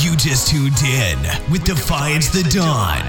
You 0.00 0.14
just 0.14 0.48
tuned 0.48 0.80
in 0.82 1.18
with 1.50 1.64
Defiance 1.64 2.28
the 2.28 2.44
Dawn. 2.44 3.02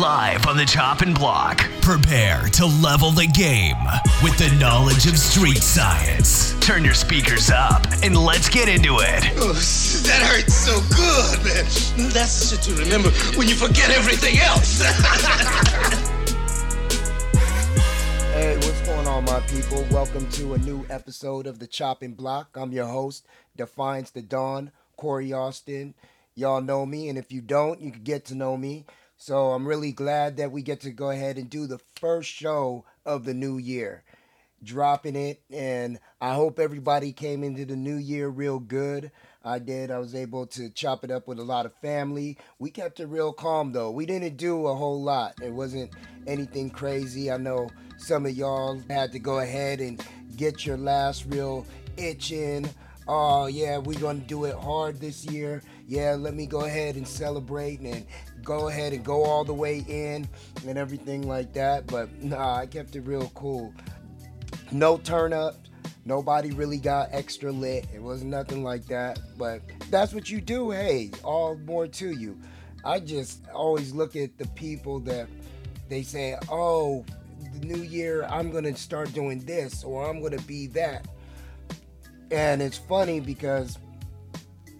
Live 0.00 0.46
on 0.46 0.56
the 0.56 0.64
chopping 0.64 1.12
block. 1.12 1.68
Prepare 1.80 2.42
to 2.52 2.66
level 2.66 3.10
the 3.10 3.26
game 3.26 3.74
with 4.22 4.38
the 4.38 4.56
knowledge 4.60 5.06
of 5.06 5.18
street 5.18 5.58
science. 5.58 6.54
Turn 6.60 6.84
your 6.84 6.94
speakers 6.94 7.50
up 7.50 7.84
and 8.04 8.16
let's 8.16 8.48
get 8.48 8.68
into 8.68 8.98
it. 9.00 9.24
Oh, 9.38 9.54
that 10.06 10.22
hurts 10.22 10.54
so 10.54 10.78
good, 10.94 11.44
man. 11.44 12.12
That's 12.12 12.50
the 12.50 12.56
shit 12.56 12.62
to 12.66 12.80
remember 12.80 13.10
when 13.36 13.48
you 13.48 13.56
forget 13.56 13.90
everything 13.90 14.38
else. 14.38 14.82
Hey, 18.36 18.54
what's 18.56 18.82
going 18.82 19.06
on, 19.06 19.24
my 19.24 19.40
people? 19.48 19.82
Welcome 19.90 20.28
to 20.32 20.52
a 20.52 20.58
new 20.58 20.84
episode 20.90 21.46
of 21.46 21.58
the 21.58 21.66
Chopping 21.66 22.12
Block. 22.12 22.50
I'm 22.54 22.70
your 22.70 22.84
host, 22.84 23.24
Defiance 23.56 24.10
the 24.10 24.20
Dawn, 24.20 24.72
Corey 24.98 25.32
Austin. 25.32 25.94
Y'all 26.38 26.60
know 26.60 26.84
me, 26.84 27.08
and 27.08 27.16
if 27.16 27.32
you 27.32 27.40
don't, 27.40 27.80
you 27.80 27.90
can 27.90 28.02
get 28.02 28.26
to 28.26 28.34
know 28.34 28.58
me. 28.58 28.84
So 29.16 29.52
I'm 29.52 29.66
really 29.66 29.90
glad 29.90 30.36
that 30.36 30.52
we 30.52 30.60
get 30.60 30.82
to 30.82 30.90
go 30.90 31.08
ahead 31.08 31.38
and 31.38 31.48
do 31.48 31.66
the 31.66 31.80
first 31.98 32.28
show 32.30 32.84
of 33.06 33.24
the 33.24 33.32
new 33.32 33.56
year. 33.56 34.04
Dropping 34.62 35.16
it, 35.16 35.40
and 35.50 35.98
I 36.20 36.34
hope 36.34 36.58
everybody 36.58 37.12
came 37.12 37.42
into 37.42 37.64
the 37.64 37.74
new 37.74 37.96
year 37.96 38.28
real 38.28 38.58
good. 38.58 39.12
I 39.42 39.58
did. 39.58 39.90
I 39.90 39.98
was 39.98 40.14
able 40.14 40.46
to 40.48 40.68
chop 40.68 41.04
it 41.04 41.10
up 41.10 41.26
with 41.26 41.38
a 41.38 41.42
lot 41.42 41.64
of 41.64 41.72
family. 41.76 42.36
We 42.58 42.70
kept 42.70 43.00
it 43.00 43.06
real 43.06 43.32
calm 43.32 43.72
though. 43.72 43.90
We 43.90 44.04
didn't 44.04 44.36
do 44.36 44.66
a 44.66 44.74
whole 44.74 45.02
lot. 45.02 45.40
It 45.40 45.54
wasn't 45.54 45.92
anything 46.26 46.68
crazy. 46.68 47.30
I 47.30 47.38
know 47.38 47.70
some 47.96 48.26
of 48.26 48.36
y'all 48.36 48.78
had 48.90 49.10
to 49.12 49.18
go 49.18 49.38
ahead 49.38 49.80
and 49.80 50.04
get 50.36 50.66
your 50.66 50.76
last 50.76 51.24
real 51.28 51.66
itch 51.96 52.30
in. 52.30 52.68
Oh, 53.08 53.46
yeah, 53.46 53.78
we're 53.78 54.00
to 54.00 54.14
do 54.14 54.46
it 54.46 54.56
hard 54.56 55.00
this 55.00 55.24
year. 55.24 55.62
Yeah, 55.88 56.16
let 56.18 56.34
me 56.34 56.46
go 56.46 56.62
ahead 56.62 56.96
and 56.96 57.06
celebrate 57.06 57.78
and 57.80 58.04
go 58.42 58.68
ahead 58.68 58.92
and 58.92 59.04
go 59.04 59.24
all 59.24 59.44
the 59.44 59.54
way 59.54 59.84
in 59.86 60.28
and 60.66 60.76
everything 60.76 61.28
like 61.28 61.52
that. 61.52 61.86
But 61.86 62.22
nah, 62.22 62.56
I 62.56 62.66
kept 62.66 62.96
it 62.96 63.02
real 63.02 63.30
cool. 63.34 63.72
No 64.72 64.98
turn 64.98 65.32
ups. 65.32 65.58
Nobody 66.04 66.50
really 66.50 66.78
got 66.78 67.08
extra 67.12 67.52
lit. 67.52 67.86
It 67.94 68.02
was 68.02 68.24
nothing 68.24 68.64
like 68.64 68.86
that. 68.86 69.20
But 69.38 69.62
that's 69.90 70.12
what 70.12 70.28
you 70.28 70.40
do. 70.40 70.70
Hey, 70.70 71.10
all 71.22 71.56
more 71.56 71.86
to 71.86 72.10
you. 72.10 72.38
I 72.84 73.00
just 73.00 73.46
always 73.52 73.92
look 73.92 74.16
at 74.16 74.38
the 74.38 74.46
people 74.48 75.00
that 75.00 75.28
they 75.88 76.02
say, 76.02 76.36
oh, 76.48 77.04
the 77.52 77.66
new 77.66 77.82
year, 77.82 78.24
I'm 78.24 78.50
going 78.50 78.64
to 78.64 78.74
start 78.76 79.12
doing 79.12 79.40
this 79.40 79.84
or 79.84 80.08
I'm 80.08 80.20
going 80.20 80.36
to 80.36 80.44
be 80.44 80.66
that. 80.68 81.06
And 82.30 82.60
it's 82.60 82.78
funny 82.78 83.20
because 83.20 83.78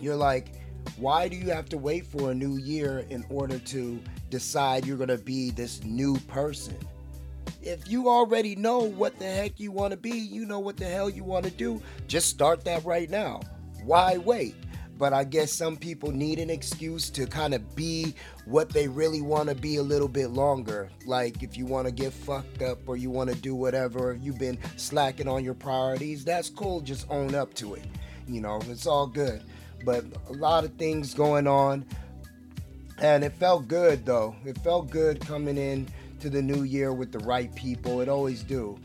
you're 0.00 0.16
like, 0.16 0.52
why 0.98 1.28
do 1.28 1.36
you 1.36 1.50
have 1.50 1.68
to 1.68 1.78
wait 1.78 2.06
for 2.06 2.30
a 2.30 2.34
new 2.34 2.56
year 2.56 3.04
in 3.10 3.24
order 3.28 3.58
to 3.58 4.00
decide 4.30 4.86
you're 4.86 4.96
going 4.96 5.08
to 5.08 5.18
be 5.18 5.50
this 5.50 5.82
new 5.84 6.18
person? 6.20 6.76
If 7.62 7.88
you 7.90 8.08
already 8.08 8.56
know 8.56 8.78
what 8.78 9.18
the 9.18 9.26
heck 9.26 9.60
you 9.60 9.72
want 9.72 9.90
to 9.90 9.96
be, 9.96 10.10
you 10.10 10.46
know 10.46 10.60
what 10.60 10.76
the 10.76 10.86
hell 10.86 11.10
you 11.10 11.24
want 11.24 11.44
to 11.44 11.50
do, 11.50 11.82
just 12.06 12.28
start 12.28 12.64
that 12.64 12.84
right 12.84 13.10
now. 13.10 13.40
Why 13.84 14.16
wait? 14.18 14.54
But 14.98 15.12
I 15.12 15.24
guess 15.24 15.52
some 15.52 15.76
people 15.76 16.10
need 16.10 16.38
an 16.38 16.48
excuse 16.48 17.10
to 17.10 17.26
kind 17.26 17.52
of 17.52 17.76
be 17.76 18.14
what 18.46 18.70
they 18.70 18.88
really 18.88 19.20
want 19.20 19.50
to 19.50 19.54
be 19.54 19.76
a 19.76 19.82
little 19.82 20.08
bit 20.08 20.30
longer. 20.30 20.88
Like 21.04 21.42
if 21.42 21.58
you 21.58 21.66
want 21.66 21.86
to 21.86 21.92
get 21.92 22.14
fucked 22.14 22.62
up 22.62 22.78
or 22.88 22.96
you 22.96 23.10
want 23.10 23.28
to 23.28 23.36
do 23.36 23.54
whatever, 23.54 24.18
you've 24.22 24.38
been 24.38 24.58
slacking 24.76 25.28
on 25.28 25.44
your 25.44 25.54
priorities, 25.54 26.24
that's 26.24 26.48
cool. 26.48 26.80
Just 26.80 27.06
own 27.10 27.34
up 27.34 27.52
to 27.54 27.74
it. 27.74 27.84
You 28.26 28.40
know, 28.40 28.60
it's 28.70 28.86
all 28.86 29.06
good. 29.06 29.42
But 29.84 30.04
a 30.28 30.32
lot 30.32 30.64
of 30.64 30.74
things 30.76 31.14
going 31.14 31.46
on. 31.46 31.84
And 32.98 33.22
it 33.24 33.32
felt 33.34 33.68
good 33.68 34.06
though. 34.06 34.34
It 34.44 34.58
felt 34.58 34.90
good 34.90 35.20
coming 35.20 35.58
in 35.58 35.88
to 36.20 36.30
the 36.30 36.40
new 36.40 36.62
year 36.62 36.92
with 36.92 37.12
the 37.12 37.18
right 37.20 37.54
people. 37.54 38.00
It 38.00 38.08
always 38.08 38.42
do. 38.42 38.78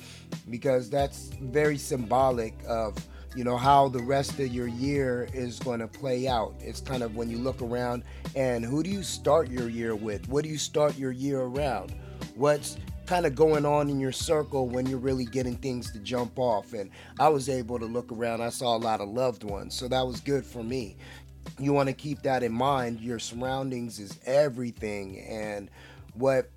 Because 0.49 0.89
that's 0.89 1.29
very 1.41 1.77
symbolic 1.77 2.53
of 2.67 2.95
you 3.35 3.45
know 3.45 3.55
how 3.55 3.87
the 3.87 4.03
rest 4.03 4.39
of 4.39 4.47
your 4.53 4.67
year 4.67 5.29
is 5.33 5.57
going 5.59 5.79
to 5.79 5.87
play 5.87 6.27
out 6.27 6.53
it's 6.59 6.81
kind 6.81 7.01
of 7.01 7.15
when 7.15 7.29
you 7.29 7.37
look 7.37 7.61
around 7.61 8.03
and 8.35 8.65
who 8.65 8.83
do 8.83 8.89
you 8.89 9.01
start 9.01 9.49
your 9.49 9.69
year 9.69 9.95
with 9.95 10.27
what 10.27 10.43
do 10.43 10.49
you 10.49 10.57
start 10.57 10.97
your 10.97 11.11
year 11.11 11.39
around 11.39 11.95
what's 12.35 12.75
kind 13.11 13.25
of 13.25 13.35
going 13.35 13.65
on 13.65 13.89
in 13.89 13.99
your 13.99 14.13
circle 14.13 14.69
when 14.69 14.85
you're 14.85 14.97
really 14.97 15.25
getting 15.25 15.57
things 15.57 15.91
to 15.91 15.99
jump 15.99 16.39
off 16.39 16.71
and 16.71 16.89
i 17.19 17.27
was 17.27 17.49
able 17.49 17.77
to 17.77 17.83
look 17.83 18.09
around 18.09 18.39
i 18.39 18.47
saw 18.47 18.77
a 18.77 18.79
lot 18.79 19.01
of 19.01 19.09
loved 19.09 19.43
ones 19.43 19.75
so 19.75 19.85
that 19.85 20.07
was 20.07 20.21
good 20.21 20.45
for 20.45 20.63
me 20.63 20.95
you 21.59 21.73
want 21.73 21.89
to 21.89 21.93
keep 21.93 22.21
that 22.21 22.41
in 22.41 22.53
mind 22.53 23.01
your 23.01 23.19
surroundings 23.19 23.99
is 23.99 24.17
everything 24.25 25.19
and 25.27 25.69
what 26.13 26.49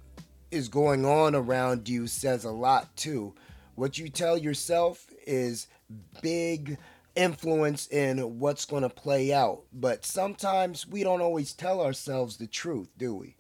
is 0.53 0.69
going 0.69 1.04
on 1.04 1.34
around 1.34 1.88
you 1.88 2.06
says 2.06 2.44
a 2.44 2.50
lot 2.53 2.87
too 2.97 3.34
what 3.75 3.98
you 3.98 4.09
tell 4.09 4.38
yourself 4.38 5.09
is 5.26 5.66
big 6.22 6.78
influence 7.16 7.88
in 7.88 8.38
what's 8.38 8.64
going 8.64 8.82
to 8.82 8.88
play 8.88 9.32
out. 9.32 9.62
But 9.72 10.04
sometimes 10.04 10.87
we 10.87 11.04
don't 11.04 11.20
always 11.20 11.53
tell 11.53 11.81
ourselves 11.81 12.37
the 12.37 12.48
truth, 12.48 12.88
do 12.98 13.14
we? 13.14 13.37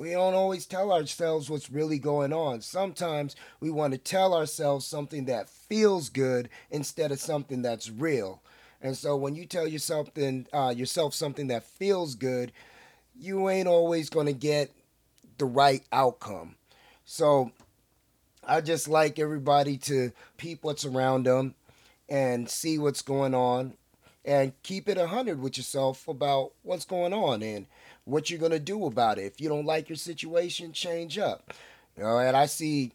We 0.00 0.12
don't 0.12 0.32
always 0.32 0.64
tell 0.64 0.92
ourselves 0.92 1.50
what's 1.50 1.70
really 1.70 1.98
going 1.98 2.32
on. 2.32 2.62
Sometimes 2.62 3.36
we 3.60 3.68
want 3.68 3.92
to 3.92 3.98
tell 3.98 4.32
ourselves 4.32 4.86
something 4.86 5.26
that 5.26 5.50
feels 5.50 6.08
good 6.08 6.48
instead 6.70 7.12
of 7.12 7.20
something 7.20 7.60
that's 7.60 7.90
real. 7.90 8.40
And 8.80 8.96
so 8.96 9.14
when 9.14 9.34
you 9.34 9.44
tell 9.44 9.68
yourself 9.68 10.06
something, 10.06 10.46
uh, 10.54 10.72
yourself 10.74 11.12
something 11.12 11.48
that 11.48 11.64
feels 11.64 12.14
good, 12.14 12.50
you 13.14 13.50
ain't 13.50 13.68
always 13.68 14.08
going 14.08 14.24
to 14.24 14.32
get 14.32 14.70
the 15.36 15.44
right 15.44 15.82
outcome. 15.92 16.54
So 17.04 17.52
I 18.42 18.62
just 18.62 18.88
like 18.88 19.18
everybody 19.18 19.76
to 19.76 20.12
peep 20.38 20.60
what's 20.64 20.86
around 20.86 21.26
them 21.26 21.56
and 22.08 22.48
see 22.48 22.78
what's 22.78 23.02
going 23.02 23.34
on 23.34 23.74
and 24.24 24.54
keep 24.62 24.88
it 24.88 24.96
100 24.96 25.42
with 25.42 25.58
yourself 25.58 26.08
about 26.08 26.52
what's 26.62 26.86
going 26.86 27.12
on 27.12 27.42
and 27.42 27.66
what 28.10 28.30
you're 28.30 28.38
going 28.38 28.52
to 28.52 28.58
do 28.58 28.86
about 28.86 29.18
it. 29.18 29.24
If 29.24 29.40
you 29.40 29.48
don't 29.48 29.66
like 29.66 29.88
your 29.88 29.96
situation, 29.96 30.72
change 30.72 31.18
up. 31.18 31.52
You 31.96 32.04
know, 32.04 32.18
and 32.18 32.36
I 32.36 32.46
see 32.46 32.92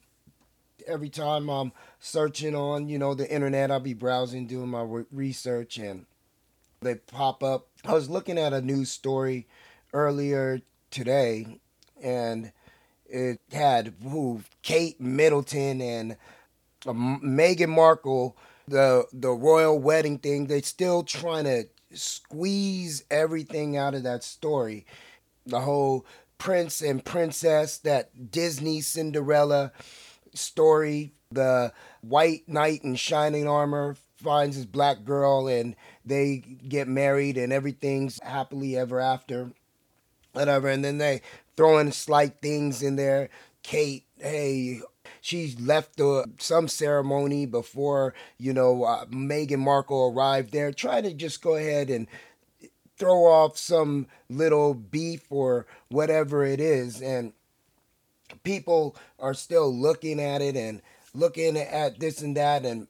every 0.88 1.10
time 1.10 1.50
I'm 1.50 1.72
searching 2.00 2.56
on, 2.56 2.88
you 2.88 3.00
know, 3.00 3.14
the 3.14 3.30
internet, 3.32 3.72
I'll 3.72 3.80
be 3.80 3.94
browsing, 3.94 4.48
doing 4.48 4.70
my 4.70 5.04
research, 5.12 5.78
and 5.78 6.06
they 6.82 6.96
pop 6.96 7.44
up. 7.44 7.68
I 7.86 7.94
was 7.94 8.10
looking 8.10 8.38
at 8.38 8.54
a 8.54 8.62
news 8.62 8.92
story 8.92 9.48
earlier 9.94 10.62
today, 10.92 11.60
and 12.02 12.52
it 13.08 13.40
had 13.52 13.94
who 14.04 14.44
Kate 14.62 15.00
Middleton 15.00 15.82
and 15.82 16.18
uh, 16.86 16.94
Meghan 16.94 17.70
Markle 17.70 18.36
the 18.68 19.06
the 19.14 19.30
royal 19.32 19.80
wedding 19.80 20.18
thing. 20.18 20.48
They're 20.48 20.64
still 20.64 21.04
trying 21.04 21.46
to 21.46 21.66
squeeze 21.94 23.04
everything 23.10 23.78
out 23.78 23.96
of 23.96 24.04
that 24.04 24.24
story. 24.24 24.86
The 25.46 25.62
whole 25.62 26.06
prince 26.38 26.82
and 26.82 27.04
princess, 27.04 27.78
that 27.80 28.32
Disney 28.32 28.82
Cinderella 28.82 29.72
story, 30.34 31.12
the 31.32 31.74
white 32.02 32.48
knight 32.48 32.84
in 32.84 32.96
shining 32.96 33.48
armor 33.48 33.96
finds 34.18 34.56
his 34.56 34.66
black 34.66 35.04
girl 35.04 35.48
and 35.48 35.76
they 36.06 36.38
get 36.38 36.88
married 36.88 37.38
and 37.38 37.52
everything's 37.54 38.20
happily 38.24 38.78
ever 38.78 39.00
after. 39.00 39.52
Whatever. 40.34 40.68
And 40.68 40.84
then 40.84 40.98
they 40.98 41.22
throw 41.56 41.78
in 41.78 41.92
slight 41.92 42.42
things 42.42 42.82
in 42.82 42.96
there. 42.96 43.30
Kate, 43.64 44.06
hey, 44.20 44.82
she 45.22 45.56
left 45.60 45.98
the, 45.98 46.26
some 46.40 46.68
ceremony 46.68 47.46
before, 47.46 48.14
you 48.38 48.54
know, 48.54 48.84
uh, 48.84 49.06
Meghan 49.06 49.60
Markle 49.60 50.14
arrived 50.14 50.52
there, 50.52 50.72
trying 50.72 51.04
to 51.04 51.14
just 51.14 51.42
go 51.42 51.56
ahead 51.56 51.90
and 51.90 52.08
throw 52.98 53.26
off 53.26 53.58
some 53.58 54.08
little 54.30 54.74
beef 54.74 55.24
or 55.30 55.66
whatever 55.90 56.46
it 56.46 56.60
is. 56.60 57.02
And 57.02 57.34
people 58.44 58.96
are 59.20 59.34
still 59.34 59.74
looking 59.74 60.20
at 60.20 60.42
it 60.42 60.56
and 60.56 60.82
looking 61.14 61.58
at 61.58 62.00
this 62.00 62.22
and 62.22 62.38
that. 62.38 62.66
And 62.66 62.88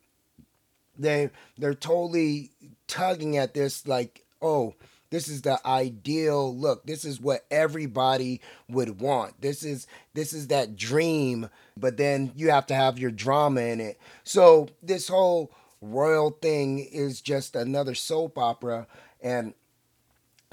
they, 0.98 1.30
they're 1.58 1.74
totally 1.74 2.52
tugging 2.88 3.38
at 3.38 3.54
this 3.54 3.88
like, 3.88 4.24
oh, 4.42 4.76
this 5.10 5.28
is 5.28 5.44
the 5.44 5.66
ideal 5.66 6.54
look 6.56 6.86
this 6.86 7.06
is 7.06 7.22
what 7.22 7.46
everybody 7.50 8.42
would 8.68 9.00
want 9.00 9.40
this 9.40 9.64
is 9.64 9.88
this 10.14 10.34
is 10.34 10.48
that 10.48 10.76
dream 10.76 11.50
but 11.78 11.96
then 11.96 12.32
you 12.36 12.50
have 12.50 12.66
to 12.66 12.76
have 12.76 13.00
your 13.00 13.12
drama 13.12 13.62
in 13.62 13.80
it 13.80 14.00
so 14.24 14.68
this 14.84 15.08
whole 15.08 15.52
royal 15.82 16.32
thing 16.32 16.80
is 16.80 17.22
just 17.22 17.56
another 17.56 17.96
soap 17.96 18.38
opera 18.38 18.88
and 19.22 19.54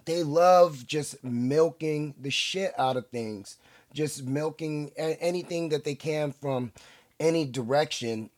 they 0.04 0.22
love 0.22 0.86
just 0.86 1.22
milking 1.24 2.14
the 2.20 2.30
shit 2.30 2.72
out 2.78 2.96
of 2.96 3.06
things 3.08 3.58
just 3.92 4.24
milking 4.24 4.90
anything 4.96 5.68
that 5.68 5.84
they 5.84 5.94
can 5.94 6.32
from 6.32 6.72
any 7.20 7.44
direction 7.44 8.30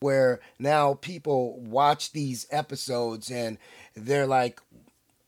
where 0.00 0.40
now 0.58 0.94
people 0.94 1.58
watch 1.60 2.12
these 2.12 2.46
episodes 2.50 3.30
and 3.30 3.56
they're 3.94 4.26
like 4.26 4.60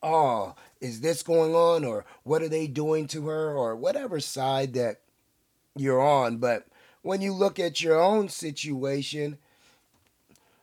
oh, 0.05 0.55
is 0.83 1.01
this 1.01 1.23
going 1.23 1.55
on 1.55 1.85
or 1.85 2.05
what 2.23 2.43
are 2.43 2.49
they 2.49 2.67
doing 2.67 3.07
to 3.09 3.27
her 3.27 3.53
or 3.53 3.75
whatever 3.75 4.21
side 4.21 4.75
that 4.75 5.01
you're 5.75 6.03
on. 6.03 6.37
But 6.37 6.67
when 7.03 7.23
you 7.23 7.33
look 7.33 7.59
at 7.59 7.83
your 7.83 8.01
own 8.01 8.29
situation, 8.29 9.39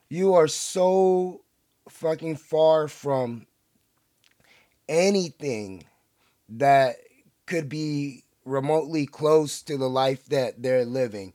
you 0.09 0.33
are 0.35 0.47
so 0.47 1.41
fucking 1.89 2.37
far 2.37 2.87
from 2.87 3.47
anything 4.91 5.85
that 6.49 6.97
could 7.47 7.69
be 7.69 8.23
remotely 8.45 9.05
close 9.05 9.61
to 9.63 9.77
the 9.77 9.89
life 9.89 10.25
that 10.27 10.61
they're 10.61 10.85
living. 10.85 11.33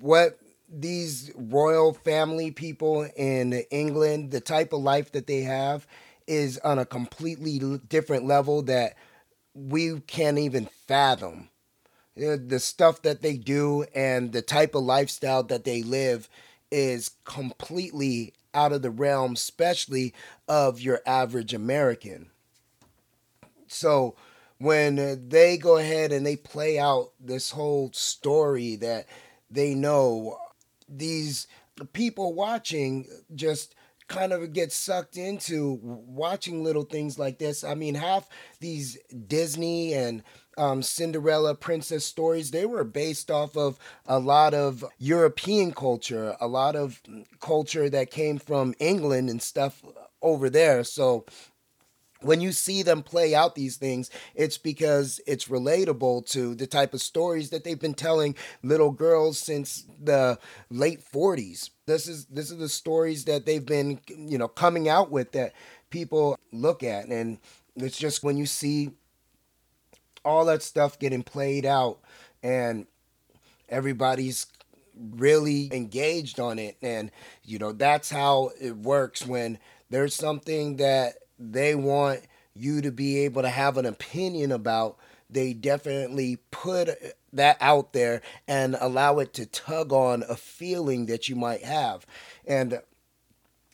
What 0.00 0.38
these 0.72 1.30
royal 1.34 1.92
family 1.92 2.50
people 2.50 3.02
in 3.16 3.52
England, 3.70 4.30
the 4.30 4.40
type 4.40 4.72
of 4.72 4.80
life 4.80 5.12
that 5.12 5.26
they 5.26 5.42
have 5.42 5.86
is 6.26 6.58
on 6.58 6.78
a 6.78 6.86
completely 6.86 7.58
different 7.88 8.26
level 8.26 8.62
that 8.62 8.94
we 9.54 10.00
can't 10.00 10.38
even 10.38 10.68
fathom. 10.86 11.48
The 12.14 12.60
stuff 12.60 13.02
that 13.02 13.22
they 13.22 13.36
do 13.36 13.84
and 13.94 14.32
the 14.32 14.42
type 14.42 14.74
of 14.74 14.82
lifestyle 14.82 15.42
that 15.44 15.64
they 15.64 15.82
live 15.82 16.28
is 16.70 17.10
completely 17.24 18.34
out 18.54 18.72
of 18.72 18.82
the 18.82 18.90
realm, 18.90 19.32
especially 19.32 20.12
of 20.46 20.80
your 20.80 21.00
average 21.06 21.54
American. 21.54 22.31
So 23.72 24.16
when 24.58 25.28
they 25.28 25.56
go 25.56 25.76
ahead 25.76 26.12
and 26.12 26.24
they 26.24 26.36
play 26.36 26.78
out 26.78 27.10
this 27.18 27.50
whole 27.50 27.90
story 27.92 28.76
that 28.76 29.06
they 29.50 29.74
know, 29.74 30.38
these 30.88 31.46
people 31.92 32.34
watching 32.34 33.06
just 33.34 33.74
kind 34.08 34.32
of 34.32 34.52
get 34.52 34.72
sucked 34.72 35.16
into 35.16 35.78
watching 35.82 36.62
little 36.62 36.84
things 36.84 37.18
like 37.18 37.38
this. 37.38 37.64
I 37.64 37.74
mean, 37.74 37.94
half 37.94 38.28
these 38.60 38.98
Disney 39.26 39.94
and 39.94 40.22
um, 40.58 40.82
Cinderella 40.82 41.54
princess 41.54 42.04
stories, 42.04 42.50
they 42.50 42.66
were 42.66 42.84
based 42.84 43.30
off 43.30 43.56
of 43.56 43.78
a 44.06 44.18
lot 44.18 44.54
of 44.54 44.84
European 44.98 45.72
culture, 45.72 46.36
a 46.40 46.46
lot 46.46 46.76
of 46.76 47.00
culture 47.40 47.88
that 47.88 48.10
came 48.10 48.38
from 48.38 48.74
England 48.78 49.30
and 49.30 49.40
stuff 49.40 49.82
over 50.20 50.50
there. 50.50 50.84
So 50.84 51.24
when 52.22 52.40
you 52.40 52.52
see 52.52 52.82
them 52.82 53.02
play 53.02 53.34
out 53.34 53.54
these 53.54 53.76
things, 53.76 54.10
it's 54.34 54.58
because 54.58 55.20
it's 55.26 55.48
relatable 55.48 56.26
to 56.30 56.54
the 56.54 56.66
type 56.66 56.94
of 56.94 57.02
stories 57.02 57.50
that 57.50 57.64
they've 57.64 57.80
been 57.80 57.94
telling 57.94 58.34
little 58.62 58.90
girls 58.90 59.38
since 59.38 59.84
the 60.02 60.38
late 60.70 61.02
40s. 61.04 61.70
This 61.86 62.08
is 62.08 62.26
this 62.26 62.50
is 62.50 62.58
the 62.58 62.68
stories 62.68 63.24
that 63.24 63.44
they've 63.46 63.64
been, 63.64 64.00
you 64.08 64.38
know, 64.38 64.48
coming 64.48 64.88
out 64.88 65.10
with 65.10 65.32
that 65.32 65.52
people 65.90 66.38
look 66.52 66.82
at 66.82 67.06
and 67.06 67.38
it's 67.76 67.98
just 67.98 68.22
when 68.22 68.36
you 68.36 68.46
see 68.46 68.90
all 70.24 70.44
that 70.46 70.62
stuff 70.62 70.98
getting 70.98 71.22
played 71.22 71.66
out 71.66 71.98
and 72.42 72.86
everybody's 73.68 74.46
really 75.16 75.70
engaged 75.72 76.38
on 76.38 76.58
it 76.58 76.76
and 76.82 77.10
you 77.44 77.58
know 77.58 77.72
that's 77.72 78.10
how 78.10 78.50
it 78.60 78.76
works 78.76 79.26
when 79.26 79.58
there's 79.90 80.14
something 80.14 80.76
that 80.76 81.14
they 81.50 81.74
want 81.74 82.20
you 82.54 82.80
to 82.82 82.90
be 82.92 83.20
able 83.20 83.42
to 83.42 83.48
have 83.48 83.76
an 83.76 83.86
opinion 83.86 84.52
about, 84.52 84.98
they 85.28 85.52
definitely 85.52 86.38
put 86.50 86.90
that 87.32 87.56
out 87.60 87.92
there 87.92 88.20
and 88.46 88.76
allow 88.78 89.18
it 89.18 89.32
to 89.34 89.46
tug 89.46 89.92
on 89.92 90.22
a 90.28 90.36
feeling 90.36 91.06
that 91.06 91.28
you 91.28 91.36
might 91.36 91.64
have. 91.64 92.06
And 92.46 92.80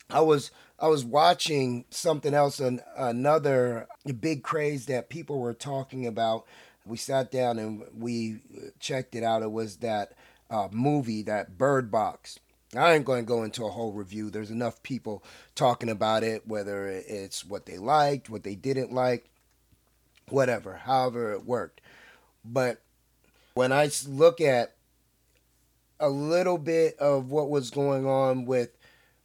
I 0.09 0.21
was 0.21 0.51
I 0.81 0.87
was 0.87 1.03
watching 1.03 1.83
something 1.89 2.33
else, 2.33 2.59
an, 2.61 2.79
another 2.97 3.87
big 4.19 4.43
craze 4.43 4.85
that 4.85 5.09
people 5.09 5.39
were 5.39 5.53
talking 5.53 6.07
about. 6.07 6.45
We 6.85 6.95
sat 6.95 7.31
down 7.31 7.59
and 7.59 7.83
we 7.93 8.39
checked 8.79 9.13
it 9.13 9.23
out. 9.23 9.43
It 9.43 9.51
was 9.51 9.77
that 9.77 10.13
uh, 10.49 10.69
movie, 10.71 11.21
that 11.23 11.57
Bird 11.57 11.91
Box. 11.91 12.39
I 12.75 12.93
ain't 12.93 13.05
going 13.05 13.23
to 13.23 13.27
go 13.27 13.43
into 13.43 13.65
a 13.65 13.71
whole 13.71 13.93
review. 13.93 14.29
There's 14.29 14.51
enough 14.51 14.83
people 14.83 15.23
talking 15.55 15.89
about 15.89 16.23
it, 16.23 16.47
whether 16.47 16.87
it's 16.87 17.43
what 17.43 17.65
they 17.65 17.77
liked, 17.77 18.29
what 18.29 18.43
they 18.43 18.55
didn't 18.55 18.93
like, 18.93 19.29
whatever, 20.29 20.75
however 20.75 21.31
it 21.31 21.45
worked. 21.45 21.81
But 22.45 22.81
when 23.55 23.71
I 23.71 23.89
look 24.07 24.39
at 24.39 24.75
a 25.99 26.09
little 26.09 26.57
bit 26.57 26.97
of 26.99 27.31
what 27.31 27.49
was 27.49 27.71
going 27.71 28.05
on 28.05 28.45
with 28.45 28.77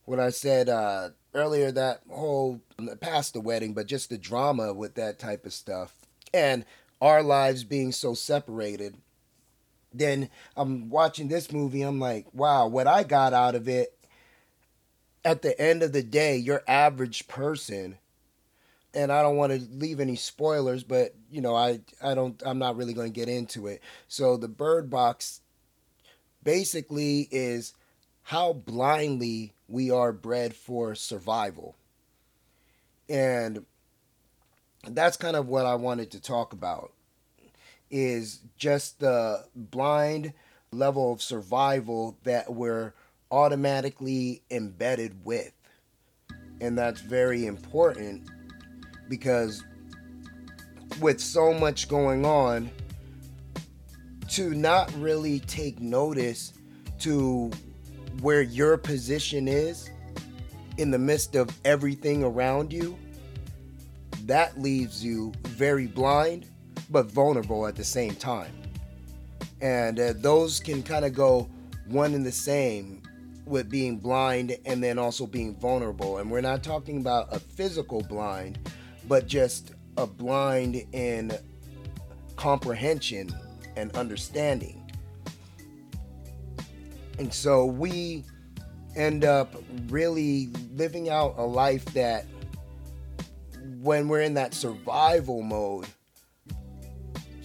what 0.06 0.18
I 0.18 0.30
said 0.30 0.68
uh, 0.68 1.10
earlier, 1.34 1.70
that 1.70 2.00
whole 2.10 2.60
past 3.00 3.34
the 3.34 3.40
wedding, 3.40 3.74
but 3.74 3.86
just 3.86 4.08
the 4.08 4.18
drama 4.18 4.72
with 4.72 4.94
that 4.94 5.18
type 5.18 5.44
of 5.46 5.52
stuff, 5.52 5.94
and 6.32 6.64
our 7.00 7.22
lives 7.22 7.62
being 7.64 7.92
so 7.92 8.14
separated 8.14 8.96
then 9.94 10.28
I'm 10.56 10.90
watching 10.90 11.28
this 11.28 11.52
movie. 11.52 11.82
I'm 11.82 12.00
like, 12.00 12.26
wow, 12.34 12.66
what 12.66 12.86
I 12.86 13.04
got 13.04 13.32
out 13.32 13.54
of 13.54 13.68
it 13.68 13.96
at 15.24 15.42
the 15.42 15.58
end 15.58 15.82
of 15.82 15.92
the 15.92 16.02
day, 16.02 16.36
your 16.36 16.62
average 16.68 17.28
person, 17.28 17.96
and 18.92 19.10
I 19.10 19.22
don't 19.22 19.36
want 19.36 19.52
to 19.52 19.60
leave 19.72 20.00
any 20.00 20.16
spoilers, 20.16 20.84
but 20.84 21.14
you 21.30 21.40
know, 21.40 21.54
I 21.54 21.80
I 22.02 22.14
don't 22.14 22.40
I'm 22.44 22.58
not 22.58 22.76
really 22.76 22.92
going 22.92 23.12
to 23.12 23.20
get 23.20 23.28
into 23.28 23.66
it. 23.68 23.80
So 24.08 24.36
the 24.36 24.48
Bird 24.48 24.90
Box 24.90 25.40
basically 26.42 27.28
is 27.30 27.72
how 28.22 28.52
blindly 28.52 29.54
we 29.68 29.90
are 29.90 30.12
bred 30.12 30.54
for 30.54 30.94
survival. 30.94 31.76
And 33.08 33.64
that's 34.88 35.16
kind 35.16 35.36
of 35.36 35.48
what 35.48 35.66
I 35.66 35.74
wanted 35.74 36.10
to 36.12 36.20
talk 36.20 36.52
about 36.52 36.92
is 37.94 38.40
just 38.56 38.98
the 38.98 39.44
blind 39.54 40.32
level 40.72 41.12
of 41.12 41.22
survival 41.22 42.18
that 42.24 42.52
we're 42.52 42.92
automatically 43.30 44.42
embedded 44.50 45.24
with. 45.24 45.52
And 46.60 46.76
that's 46.76 47.00
very 47.00 47.46
important 47.46 48.28
because 49.08 49.62
with 51.00 51.20
so 51.20 51.54
much 51.54 51.86
going 51.86 52.26
on, 52.26 52.68
to 54.30 54.54
not 54.54 54.92
really 54.94 55.38
take 55.38 55.78
notice 55.78 56.52
to 56.98 57.48
where 58.22 58.42
your 58.42 58.76
position 58.76 59.46
is 59.46 59.88
in 60.78 60.90
the 60.90 60.98
midst 60.98 61.36
of 61.36 61.48
everything 61.64 62.24
around 62.24 62.72
you, 62.72 62.98
that 64.24 64.60
leaves 64.60 65.04
you 65.04 65.32
very 65.44 65.86
blind 65.86 66.46
but 66.90 67.06
vulnerable 67.06 67.66
at 67.66 67.76
the 67.76 67.84
same 67.84 68.14
time. 68.14 68.52
And 69.60 69.98
uh, 69.98 70.12
those 70.16 70.60
can 70.60 70.82
kind 70.82 71.04
of 71.04 71.14
go 71.14 71.48
one 71.86 72.14
and 72.14 72.24
the 72.24 72.32
same 72.32 73.02
with 73.46 73.70
being 73.70 73.98
blind 73.98 74.56
and 74.64 74.82
then 74.82 74.98
also 74.98 75.26
being 75.26 75.54
vulnerable. 75.56 76.18
And 76.18 76.30
we're 76.30 76.40
not 76.40 76.62
talking 76.62 76.98
about 76.98 77.34
a 77.34 77.38
physical 77.38 78.02
blind, 78.02 78.58
but 79.06 79.26
just 79.26 79.72
a 79.96 80.06
blind 80.06 80.84
in 80.92 81.32
comprehension 82.36 83.30
and 83.76 83.94
understanding. 83.96 84.80
And 87.18 87.32
so 87.32 87.64
we 87.64 88.24
end 88.96 89.24
up 89.24 89.54
really 89.88 90.48
living 90.74 91.10
out 91.10 91.34
a 91.36 91.44
life 91.44 91.84
that 91.86 92.26
when 93.80 94.08
we're 94.08 94.22
in 94.22 94.34
that 94.34 94.54
survival 94.54 95.42
mode, 95.42 95.86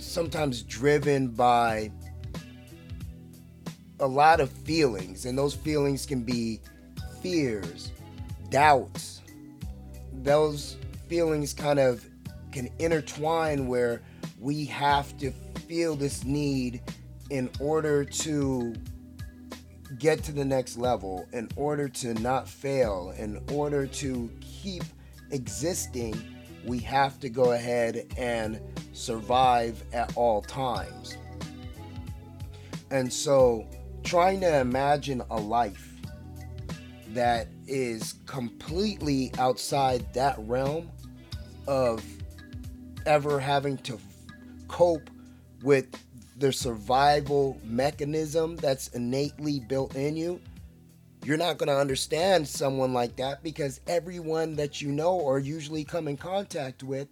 sometimes 0.09 0.63
driven 0.63 1.27
by 1.27 1.91
a 3.99 4.07
lot 4.07 4.39
of 4.39 4.49
feelings, 4.49 5.25
and 5.25 5.37
those 5.37 5.53
feelings 5.53 6.05
can 6.05 6.23
be 6.23 6.59
fears, 7.21 7.91
doubts. 8.49 9.21
Those 10.23 10.77
feelings 11.07 11.53
kind 11.53 11.79
of 11.79 12.03
can 12.51 12.69
intertwine 12.79 13.67
where 13.67 14.01
we 14.39 14.65
have 14.65 15.17
to 15.19 15.31
feel 15.67 15.95
this 15.95 16.23
need 16.23 16.81
in 17.29 17.49
order 17.59 18.03
to 18.03 18.73
get 19.99 20.23
to 20.23 20.31
the 20.31 20.45
next 20.45 20.77
level, 20.77 21.27
in 21.33 21.49
order 21.55 21.87
to 21.89 22.13
not 22.15 22.47
fail, 22.47 23.13
in 23.17 23.41
order 23.51 23.85
to 23.85 24.31
keep 24.41 24.83
existing, 25.31 26.19
we 26.65 26.79
have 26.79 27.19
to 27.19 27.29
go 27.29 27.51
ahead 27.51 28.07
and 28.17 28.59
survive 28.93 29.83
at 29.93 30.15
all 30.15 30.41
times. 30.41 31.17
And 32.91 33.11
so, 33.11 33.67
trying 34.03 34.41
to 34.41 34.59
imagine 34.59 35.21
a 35.29 35.39
life 35.39 35.93
that 37.09 37.47
is 37.67 38.15
completely 38.25 39.31
outside 39.37 40.11
that 40.13 40.35
realm 40.39 40.91
of 41.67 42.03
ever 43.05 43.39
having 43.39 43.77
to 43.77 43.99
cope 44.67 45.09
with 45.63 45.87
the 46.37 46.51
survival 46.53 47.59
mechanism 47.63 48.55
that's 48.57 48.87
innately 48.89 49.59
built 49.59 49.95
in 49.95 50.15
you, 50.15 50.39
you're 51.23 51.37
not 51.37 51.57
going 51.57 51.67
to 51.67 51.77
understand 51.77 52.47
someone 52.47 52.93
like 52.93 53.17
that 53.17 53.43
because 53.43 53.81
everyone 53.87 54.55
that 54.55 54.81
you 54.81 54.91
know 54.91 55.13
or 55.13 55.39
usually 55.39 55.83
come 55.83 56.07
in 56.07 56.17
contact 56.17 56.83
with, 56.83 57.07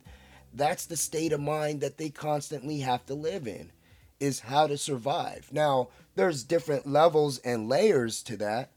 that's 0.54 0.86
the 0.86 0.98
state 0.98 1.34
of 1.34 1.40
mind 1.40 1.82
that 1.82 1.98
they 1.98 2.10
constantly 2.10 2.80
have 2.80 3.06
to 3.06 3.14
live 3.14 3.48
in 3.48 3.72
is 4.20 4.40
how 4.40 4.68
to 4.68 4.78
survive. 4.78 5.50
Now, 5.52 5.90
there's 6.16 6.44
different 6.44 6.88
levels 6.88 7.38
and 7.40 7.70
layers 7.70 8.24
to 8.24 8.38
that. 8.38 8.72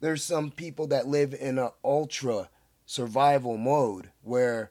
There's 0.00 0.22
some 0.22 0.50
people 0.50 0.86
that 0.88 1.08
live 1.08 1.34
in 1.34 1.58
an 1.58 1.70
ultra 1.82 2.50
survival 2.86 3.56
mode 3.56 4.10
where 4.22 4.70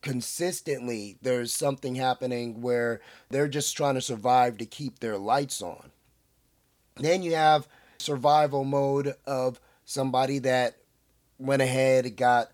consistently 0.00 1.18
there's 1.20 1.52
something 1.52 1.94
happening 1.94 2.62
where 2.62 3.00
they're 3.28 3.48
just 3.48 3.76
trying 3.76 3.94
to 3.94 4.00
survive 4.00 4.56
to 4.58 4.66
keep 4.66 4.98
their 4.98 5.18
lights 5.18 5.60
on. 5.60 5.90
Then 6.96 7.22
you 7.22 7.34
have 7.34 7.68
survival 7.98 8.64
mode 8.64 9.14
of 9.26 9.60
somebody 9.84 10.38
that 10.40 10.76
went 11.38 11.62
ahead, 11.62 12.16
got 12.16 12.50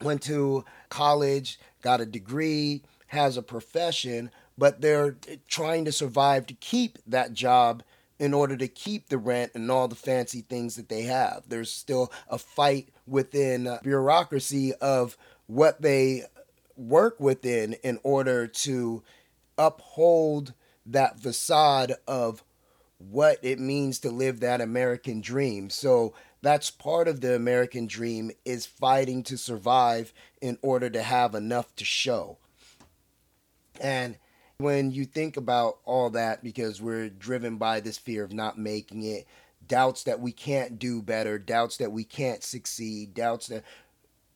went 0.00 0.22
to 0.22 0.64
college, 0.88 1.58
got 1.82 2.00
a 2.00 2.06
degree, 2.06 2.82
has 3.08 3.36
a 3.36 3.42
profession, 3.42 4.30
but 4.56 4.80
they're 4.80 5.16
trying 5.48 5.84
to 5.84 5.92
survive 5.92 6.46
to 6.46 6.54
keep 6.54 6.98
that 7.06 7.32
job 7.32 7.82
in 8.18 8.34
order 8.34 8.56
to 8.56 8.68
keep 8.68 9.08
the 9.08 9.18
rent 9.18 9.52
and 9.54 9.70
all 9.70 9.88
the 9.88 9.94
fancy 9.94 10.42
things 10.42 10.76
that 10.76 10.88
they 10.88 11.02
have. 11.02 11.42
There's 11.48 11.70
still 11.70 12.12
a 12.28 12.38
fight 12.38 12.90
within 13.06 13.66
uh, 13.66 13.78
bureaucracy 13.82 14.74
of 14.74 15.16
what 15.46 15.80
they 15.80 16.24
work 16.76 17.18
within 17.18 17.74
in 17.82 17.98
order 18.02 18.46
to 18.46 19.02
uphold 19.56 20.52
that 20.86 21.18
facade 21.18 21.94
of 22.06 22.42
what 23.08 23.38
it 23.42 23.58
means 23.58 23.98
to 24.00 24.10
live 24.10 24.40
that 24.40 24.60
American 24.60 25.20
dream. 25.20 25.70
So 25.70 26.14
that's 26.42 26.70
part 26.70 27.08
of 27.08 27.20
the 27.20 27.34
American 27.34 27.86
dream 27.86 28.30
is 28.44 28.66
fighting 28.66 29.22
to 29.24 29.38
survive 29.38 30.12
in 30.40 30.58
order 30.62 30.90
to 30.90 31.02
have 31.02 31.34
enough 31.34 31.74
to 31.76 31.84
show. 31.84 32.38
And 33.80 34.16
when 34.58 34.90
you 34.90 35.06
think 35.06 35.36
about 35.36 35.78
all 35.84 36.10
that 36.10 36.44
because 36.44 36.82
we're 36.82 37.08
driven 37.08 37.56
by 37.56 37.80
this 37.80 37.96
fear 37.96 38.22
of 38.22 38.32
not 38.32 38.58
making 38.58 39.02
it, 39.02 39.26
doubts 39.66 40.04
that 40.04 40.20
we 40.20 40.32
can't 40.32 40.78
do 40.78 41.00
better, 41.00 41.38
doubts 41.38 41.78
that 41.78 41.92
we 41.92 42.04
can't 42.04 42.42
succeed, 42.42 43.14
doubts 43.14 43.46
that 43.46 43.64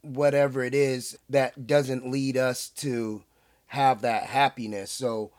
whatever 0.00 0.62
it 0.62 0.74
is 0.74 1.18
that 1.28 1.66
doesn't 1.66 2.10
lead 2.10 2.36
us 2.36 2.68
to 2.68 3.22
have 3.66 4.02
that 4.02 4.24
happiness. 4.24 4.90
So 4.90 5.32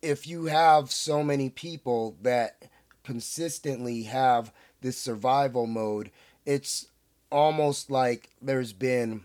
if 0.00 0.26
you 0.26 0.46
have 0.46 0.90
so 0.90 1.22
many 1.22 1.48
people 1.50 2.16
that 2.22 2.64
consistently 3.04 4.04
have 4.04 4.52
this 4.80 4.98
survival 4.98 5.66
mode, 5.66 6.10
it's 6.44 6.86
almost 7.30 7.90
like 7.90 8.28
there's 8.40 8.72
been 8.72 9.22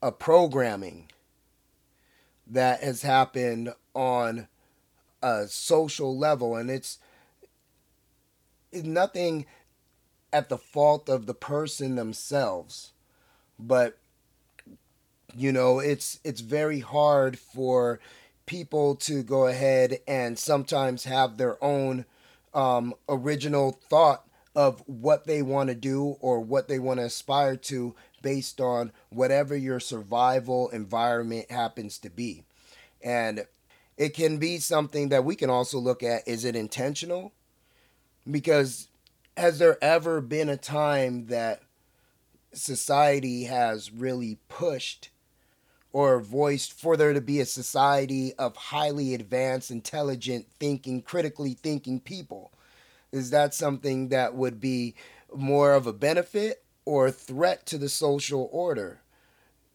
a 0.00 0.12
programming 0.12 1.08
that 2.46 2.82
has 2.82 3.02
happened 3.02 3.72
on 3.94 4.46
a 5.22 5.46
social 5.48 6.16
level 6.16 6.54
and 6.54 6.70
it's 6.70 6.98
nothing 8.72 9.44
at 10.32 10.48
the 10.48 10.58
fault 10.58 11.08
of 11.08 11.26
the 11.26 11.34
person 11.34 11.96
themselves 11.96 12.92
but 13.58 13.98
you 15.34 15.50
know 15.50 15.80
it's 15.80 16.20
it's 16.22 16.40
very 16.40 16.80
hard 16.80 17.38
for 17.38 17.98
people 18.48 18.96
to 18.96 19.22
go 19.22 19.46
ahead 19.46 20.00
and 20.08 20.36
sometimes 20.38 21.04
have 21.04 21.36
their 21.36 21.62
own 21.62 22.06
um, 22.54 22.94
original 23.08 23.78
thought 23.88 24.24
of 24.56 24.82
what 24.86 25.26
they 25.26 25.42
want 25.42 25.68
to 25.68 25.74
do 25.74 26.16
or 26.20 26.40
what 26.40 26.66
they 26.66 26.78
want 26.78 26.98
to 26.98 27.04
aspire 27.04 27.56
to 27.56 27.94
based 28.22 28.60
on 28.60 28.90
whatever 29.10 29.54
your 29.54 29.78
survival 29.78 30.68
environment 30.70 31.48
happens 31.50 31.98
to 31.98 32.10
be. 32.10 32.42
And 33.04 33.46
it 33.96 34.14
can 34.14 34.38
be 34.38 34.58
something 34.58 35.10
that 35.10 35.24
we 35.24 35.36
can 35.36 35.50
also 35.50 35.78
look 35.78 36.02
at 36.02 36.26
is 36.26 36.44
it 36.44 36.56
intentional? 36.56 37.32
Because 38.28 38.88
has 39.36 39.58
there 39.58 39.82
ever 39.84 40.20
been 40.20 40.48
a 40.48 40.56
time 40.56 41.26
that 41.26 41.60
society 42.52 43.44
has 43.44 43.92
really 43.92 44.38
pushed 44.48 45.10
or 45.92 46.20
voiced 46.20 46.72
for 46.72 46.96
there 46.96 47.12
to 47.12 47.20
be 47.20 47.40
a 47.40 47.46
society 47.46 48.34
of 48.34 48.56
highly 48.56 49.14
advanced, 49.14 49.70
intelligent, 49.70 50.46
thinking, 50.58 51.02
critically 51.02 51.54
thinking 51.54 52.00
people? 52.00 52.52
Is 53.12 53.30
that 53.30 53.54
something 53.54 54.08
that 54.08 54.34
would 54.34 54.60
be 54.60 54.94
more 55.34 55.72
of 55.72 55.86
a 55.86 55.92
benefit 55.92 56.62
or 56.84 57.06
a 57.06 57.12
threat 57.12 57.66
to 57.66 57.78
the 57.78 57.88
social 57.88 58.48
order? 58.52 59.00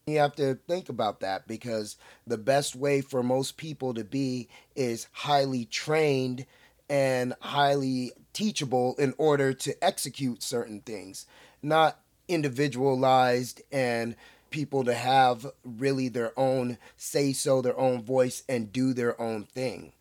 You 0.05 0.19
have 0.19 0.35
to 0.35 0.55
think 0.55 0.89
about 0.89 1.21
that 1.21 1.47
because 1.47 1.95
the 2.27 2.37
best 2.37 2.75
way 2.75 3.01
for 3.01 3.23
most 3.23 3.57
people 3.57 3.93
to 3.93 4.03
be 4.03 4.49
is 4.75 5.07
highly 5.13 5.65
trained 5.65 6.45
and 6.89 7.33
highly 7.39 8.11
teachable 8.33 8.95
in 8.99 9.13
order 9.17 9.53
to 9.53 9.83
execute 9.83 10.43
certain 10.43 10.81
things, 10.81 11.25
not 11.61 11.99
individualized 12.27 13.61
and 13.71 14.15
people 14.53 14.85
to 14.85 14.93
have 14.93 15.47
really 15.65 16.07
their 16.07 16.31
own 16.39 16.77
say 16.95 17.33
so, 17.33 17.61
their 17.61 17.77
own 17.77 18.01
voice, 18.01 18.43
and 18.47 18.71
do 18.71 18.93
their 18.93 19.19
own 19.19 19.43
thing. 19.43 19.91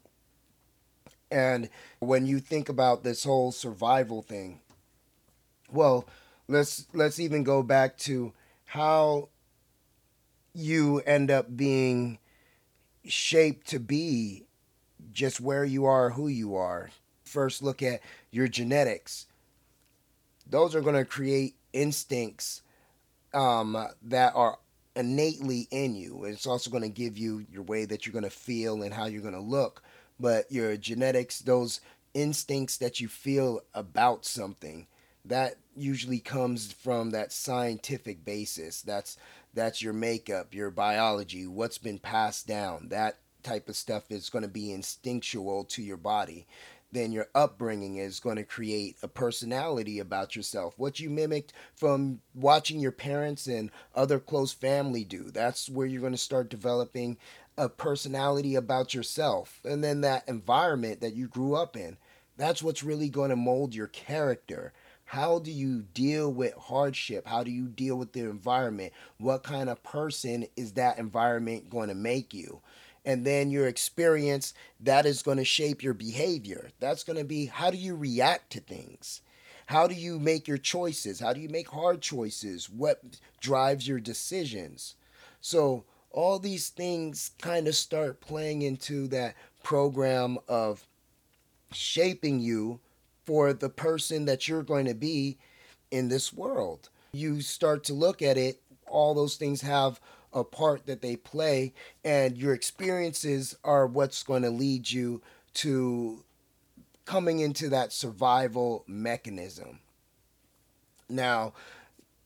And 1.31 1.71
when 1.99 2.27
you 2.27 2.39
think 2.39 2.69
about 2.69 3.03
this 3.03 3.25
whole 3.25 3.51
survival 3.51 4.21
thing, 4.21 4.61
well, 5.73 6.07
let's 6.47 6.87
let's 6.93 7.19
even 7.19 7.43
go 7.43 7.63
back 7.63 7.97
to 7.99 8.35
how 8.67 9.31
you 10.55 11.01
end 11.01 11.31
up 11.31 11.57
being 11.57 12.19
shaped 13.07 13.67
to 13.69 13.81
be 13.81 14.45
just 15.13 15.41
where 15.41 15.65
you 15.65 15.87
are, 15.87 16.11
who 16.11 16.29
you 16.29 16.55
are. 16.55 16.91
First, 17.25 17.63
look 17.63 17.83
at 17.83 18.03
your 18.31 18.49
genetics. 18.49 19.27
Those 20.47 20.75
are 20.75 20.83
going 20.83 20.97
to 20.97 21.07
create 21.07 21.57
instincts 21.73 22.61
um, 23.35 23.89
that 24.03 24.35
are 24.35 24.59
innately 24.95 25.69
in 25.71 25.95
you. 25.95 26.25
It's 26.25 26.47
also 26.47 26.71
going 26.71 26.83
to 26.83 26.89
give 26.89 27.17
you 27.17 27.45
your 27.51 27.62
way 27.62 27.85
that 27.87 28.05
you're 28.07 28.12
going 28.12 28.25
to 28.25 28.31
feel 28.31 28.83
and 28.83 28.93
how 28.93 29.07
you're 29.07 29.23
going 29.23 29.35
to 29.35 29.41
look. 29.41 29.83
But 30.21 30.51
your 30.51 30.77
genetics, 30.77 31.41
those 31.41 31.81
instincts 32.15 32.77
that 32.79 33.01
you 33.01 33.09
feel 33.09 33.61
about 33.75 34.25
something, 34.25 34.87
that 35.25 35.55
usually 35.75 36.19
comes 36.19 36.73
from 36.73 37.11
that 37.11 37.33
scientific 37.33 38.25
basis. 38.25 38.83
That's 38.83 39.17
that's 39.55 39.83
your 39.83 39.93
makeup, 39.93 40.55
your 40.55 40.71
biology, 40.71 41.47
what's 41.47 41.79
been 41.79 41.99
passed 41.99 42.47
down. 42.47 42.89
That 42.89 43.19
type 43.43 43.69
of 43.69 43.77
stuff 43.77 44.11
is 44.11 44.31
going 44.31 44.43
to 44.43 44.49
be 44.49 44.73
instinctual 44.73 45.65
to 45.65 45.83
your 45.83 45.97
body 45.97 46.47
then 46.93 47.11
your 47.11 47.29
upbringing 47.35 47.97
is 47.97 48.21
going 48.21 48.37
to 48.37 48.45
create 48.45 48.97
a 49.03 49.09
personality 49.09 49.99
about 49.99 50.37
yourself. 50.37 50.75
What 50.77 51.01
you 51.01 51.09
mimicked 51.11 51.55
from 51.75 52.21
watching 52.35 52.81
your 52.81 52.93
parents 52.93 53.47
and 53.47 53.71
other 53.95 54.21
close 54.21 54.53
family 54.53 55.03
do. 55.03 55.31
That's 55.31 55.69
where 55.69 55.87
you're 55.87 56.03
going 56.03 56.13
to 56.13 56.19
start 56.19 56.51
developing 56.51 57.17
a 57.57 57.69
personality 57.69 58.55
about 58.55 58.95
yourself. 58.95 59.61
And 59.65 59.83
then 59.83 60.03
that 60.03 60.29
environment 60.29 61.01
that 61.01 61.15
you 61.15 61.29
grew 61.29 61.55
up 61.55 61.77
in, 61.77 61.97
that's 62.37 62.63
what's 62.63 62.83
really 62.83 63.09
going 63.09 63.31
to 63.31 63.37
mold 63.37 63.75
your 63.75 63.89
character. 63.89 64.73
How 65.05 65.39
do 65.39 65.51
you 65.51 65.83
deal 65.83 66.33
with 66.33 66.55
hardship? 66.55 67.27
How 67.27 67.43
do 67.43 67.51
you 67.51 67.69
deal 67.69 67.97
with 67.97 68.13
the 68.13 68.21
environment? 68.21 68.93
What 69.19 69.43
kind 69.43 69.69
of 69.69 69.83
person 69.83 70.47
is 70.57 70.73
that 70.73 70.99
environment 70.99 71.69
going 71.69 71.89
to 71.89 71.95
make 71.95 72.33
you? 72.33 72.61
And 73.05 73.25
then 73.25 73.51
your 73.51 73.67
experience 73.67 74.55
that 74.81 75.07
is 75.07 75.23
going 75.23 75.39
to 75.39 75.45
shape 75.45 75.83
your 75.83 75.95
behavior. 75.95 76.71
That's 76.81 77.05
going 77.05 77.19
to 77.19 77.25
be 77.25 77.47
how 77.47 77.71
do 77.71 77.77
you 77.77 77.97
react 77.97 78.53
to 78.53 78.61
things? 78.61 79.23
How 79.67 79.87
do 79.87 79.95
you 79.95 80.19
make 80.19 80.47
your 80.47 80.59
choices? 80.59 81.21
How 81.21 81.33
do 81.33 81.41
you 81.41 81.49
make 81.49 81.69
hard 81.69 82.03
choices? 82.03 82.69
What 82.69 83.01
drives 83.41 83.89
your 83.89 84.01
decisions? 84.01 84.95
So 85.41 85.85
all 86.11 86.39
these 86.39 86.69
things 86.69 87.31
kind 87.41 87.67
of 87.67 87.75
start 87.75 88.21
playing 88.21 88.63
into 88.63 89.09
that 89.09 89.35
program 89.63 90.39
of 90.49 90.87
shaping 91.73 92.41
you 92.41 92.81
for 93.25 93.53
the 93.53 93.71
person 93.71 94.27
that 94.27 94.47
you're 94.47 94.63
going 94.63 94.87
to 94.87 94.95
be 94.95 95.39
in 95.91 96.09
this 96.09 96.33
world. 96.33 96.91
You 97.13 97.41
start 97.41 97.85
to 97.85 97.95
look 97.95 98.21
at 98.21 98.37
it 98.37 98.61
all 98.93 99.15
those 99.15 99.37
things 99.37 99.63
have 99.63 100.01
a 100.33 100.45
part 100.45 100.87
that 100.87 101.03
they 101.03 101.17
play, 101.17 101.73
and 102.05 102.39
your 102.39 102.55
experiences 102.55 103.57
are 103.65 103.87
what's 103.87 104.23
going 104.23 104.43
to 104.43 104.51
lead 104.51 104.91
you 104.91 105.21
to 105.55 106.25
coming 107.05 107.41
into 107.41 107.69
that 107.69 107.93
survival 107.93 108.85
mechanism. 108.87 109.79
Now, 111.09 111.53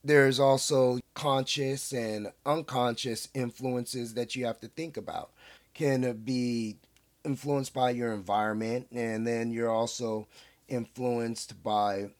there's 0.04 0.38
also 0.38 1.00
conscious 1.14 1.92
and 1.92 2.30
unconscious 2.44 3.28
influences 3.34 4.14
that 4.14 4.36
you 4.36 4.46
have 4.46 4.60
to 4.60 4.68
think 4.68 4.96
about. 4.96 5.30
Can 5.74 6.12
be 6.24 6.76
influenced 7.24 7.74
by 7.74 7.90
your 7.90 8.12
environment, 8.12 8.86
and 8.92 9.26
then 9.26 9.50
you're 9.50 9.70
also 9.70 10.28
influenced 10.68 11.62
by 11.62 12.10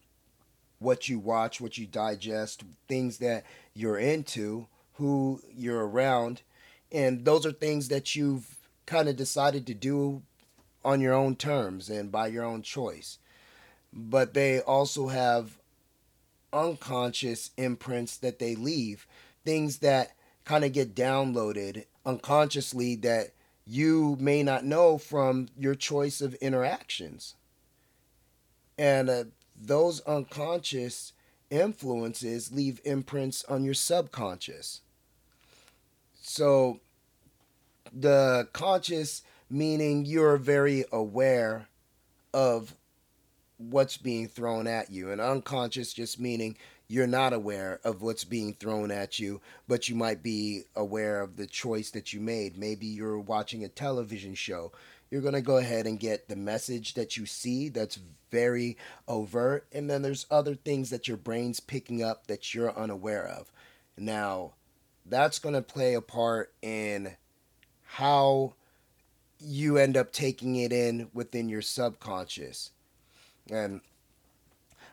what 0.79 1.09
you 1.09 1.17
watch, 1.17 1.59
what 1.59 1.77
you 1.77 1.87
digest, 1.87 2.63
things 2.87 3.17
that 3.19 3.45
you're 3.73 3.97
into, 3.97 4.67
who 4.97 5.41
you're 5.55 5.87
around, 5.87 6.41
and 6.91 7.25
those 7.25 7.45
are 7.45 7.51
things 7.51 7.87
that 7.89 8.15
you've 8.15 8.57
kind 8.85 9.09
of 9.09 9.15
decided 9.15 9.67
to 9.67 9.73
do 9.73 10.21
on 10.83 11.01
your 11.01 11.13
own 11.13 11.35
terms 11.35 11.89
and 11.89 12.11
by 12.11 12.27
your 12.27 12.43
own 12.43 12.61
choice. 12.61 13.19
But 13.93 14.33
they 14.33 14.61
also 14.61 15.07
have 15.07 15.57
unconscious 16.53 17.51
imprints 17.57 18.17
that 18.17 18.39
they 18.39 18.55
leave, 18.55 19.07
things 19.43 19.79
that 19.79 20.15
kind 20.45 20.63
of 20.63 20.71
get 20.71 20.95
downloaded 20.95 21.85
unconsciously 22.05 22.95
that 22.95 23.33
you 23.65 24.15
may 24.19 24.41
not 24.41 24.63
know 24.63 24.97
from 24.97 25.49
your 25.57 25.75
choice 25.75 26.21
of 26.21 26.33
interactions. 26.35 27.35
And 28.77 29.09
uh, 29.09 29.23
those 29.59 29.99
unconscious 30.01 31.11
influences 31.49 32.51
leave 32.51 32.79
imprints 32.85 33.43
on 33.45 33.65
your 33.65 33.73
subconscious. 33.73 34.81
So, 36.29 36.81
the 37.93 38.49
conscious 38.51 39.23
meaning 39.49 40.03
you're 40.03 40.35
very 40.35 40.83
aware 40.91 41.69
of 42.33 42.75
what's 43.55 43.95
being 43.95 44.27
thrown 44.27 44.67
at 44.67 44.91
you, 44.91 45.09
and 45.09 45.21
unconscious 45.21 45.93
just 45.93 46.19
meaning 46.19 46.57
you're 46.89 47.07
not 47.07 47.31
aware 47.31 47.79
of 47.85 48.01
what's 48.01 48.25
being 48.25 48.53
thrown 48.53 48.91
at 48.91 49.19
you, 49.19 49.39
but 49.69 49.87
you 49.87 49.95
might 49.95 50.21
be 50.21 50.63
aware 50.75 51.21
of 51.21 51.37
the 51.37 51.47
choice 51.47 51.91
that 51.91 52.11
you 52.11 52.19
made. 52.19 52.57
Maybe 52.57 52.87
you're 52.87 53.19
watching 53.19 53.63
a 53.63 53.69
television 53.69 54.35
show. 54.35 54.73
You're 55.09 55.21
going 55.21 55.33
to 55.33 55.41
go 55.41 55.55
ahead 55.55 55.87
and 55.87 55.97
get 55.97 56.27
the 56.27 56.35
message 56.35 56.95
that 56.95 57.15
you 57.15 57.25
see 57.25 57.69
that's 57.69 57.99
very 58.31 58.75
overt, 59.07 59.65
and 59.71 59.89
then 59.89 60.01
there's 60.01 60.25
other 60.29 60.55
things 60.55 60.89
that 60.89 61.07
your 61.07 61.15
brain's 61.15 61.61
picking 61.61 62.03
up 62.03 62.27
that 62.27 62.53
you're 62.53 62.77
unaware 62.77 63.25
of. 63.25 63.49
Now, 63.97 64.55
that's 65.09 65.39
going 65.39 65.55
to 65.55 65.61
play 65.61 65.93
a 65.93 66.01
part 66.01 66.53
in 66.61 67.15
how 67.83 68.53
you 69.39 69.77
end 69.77 69.95
up 69.95 70.11
taking 70.11 70.55
it 70.55 70.73
in 70.73 71.09
within 71.13 71.49
your 71.49 71.61
subconscious. 71.61 72.71
And 73.49 73.81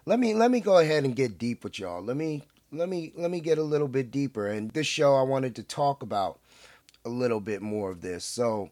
let 0.07 0.19
me 0.19 0.35
let 0.35 0.51
me 0.51 0.61
go 0.61 0.79
ahead 0.79 1.05
and 1.05 1.17
get 1.17 1.39
deep 1.39 1.65
with 1.65 1.79
y'all. 1.79 2.03
Let 2.03 2.17
me 2.17 2.45
let 2.71 2.89
me 2.89 3.13
let 3.17 3.31
me 3.31 3.41
get 3.41 3.59
a 3.59 3.63
little 3.63 3.89
bit 3.89 4.11
deeper. 4.11 4.47
And 4.47 4.71
this 4.71 4.87
show 4.87 5.15
I 5.15 5.23
wanted 5.23 5.57
to 5.57 5.63
talk 5.63 6.03
about 6.03 6.39
a 7.05 7.09
little 7.09 7.41
bit 7.41 7.63
more 7.63 7.91
of 7.91 8.01
this. 8.01 8.25
So 8.25 8.71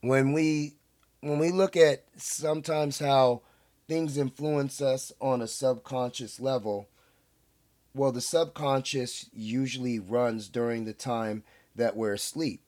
when 0.00 0.32
we 0.32 0.74
when 1.20 1.38
we 1.38 1.50
look 1.50 1.76
at 1.76 2.04
sometimes 2.16 2.98
how 2.98 3.42
things 3.88 4.16
influence 4.16 4.80
us 4.80 5.12
on 5.20 5.40
a 5.40 5.48
subconscious 5.48 6.38
level, 6.40 6.88
well 7.96 8.12
the 8.12 8.20
subconscious 8.20 9.28
usually 9.32 9.98
runs 9.98 10.48
during 10.48 10.84
the 10.84 10.92
time 10.92 11.42
that 11.74 11.96
we're 11.96 12.12
asleep. 12.12 12.60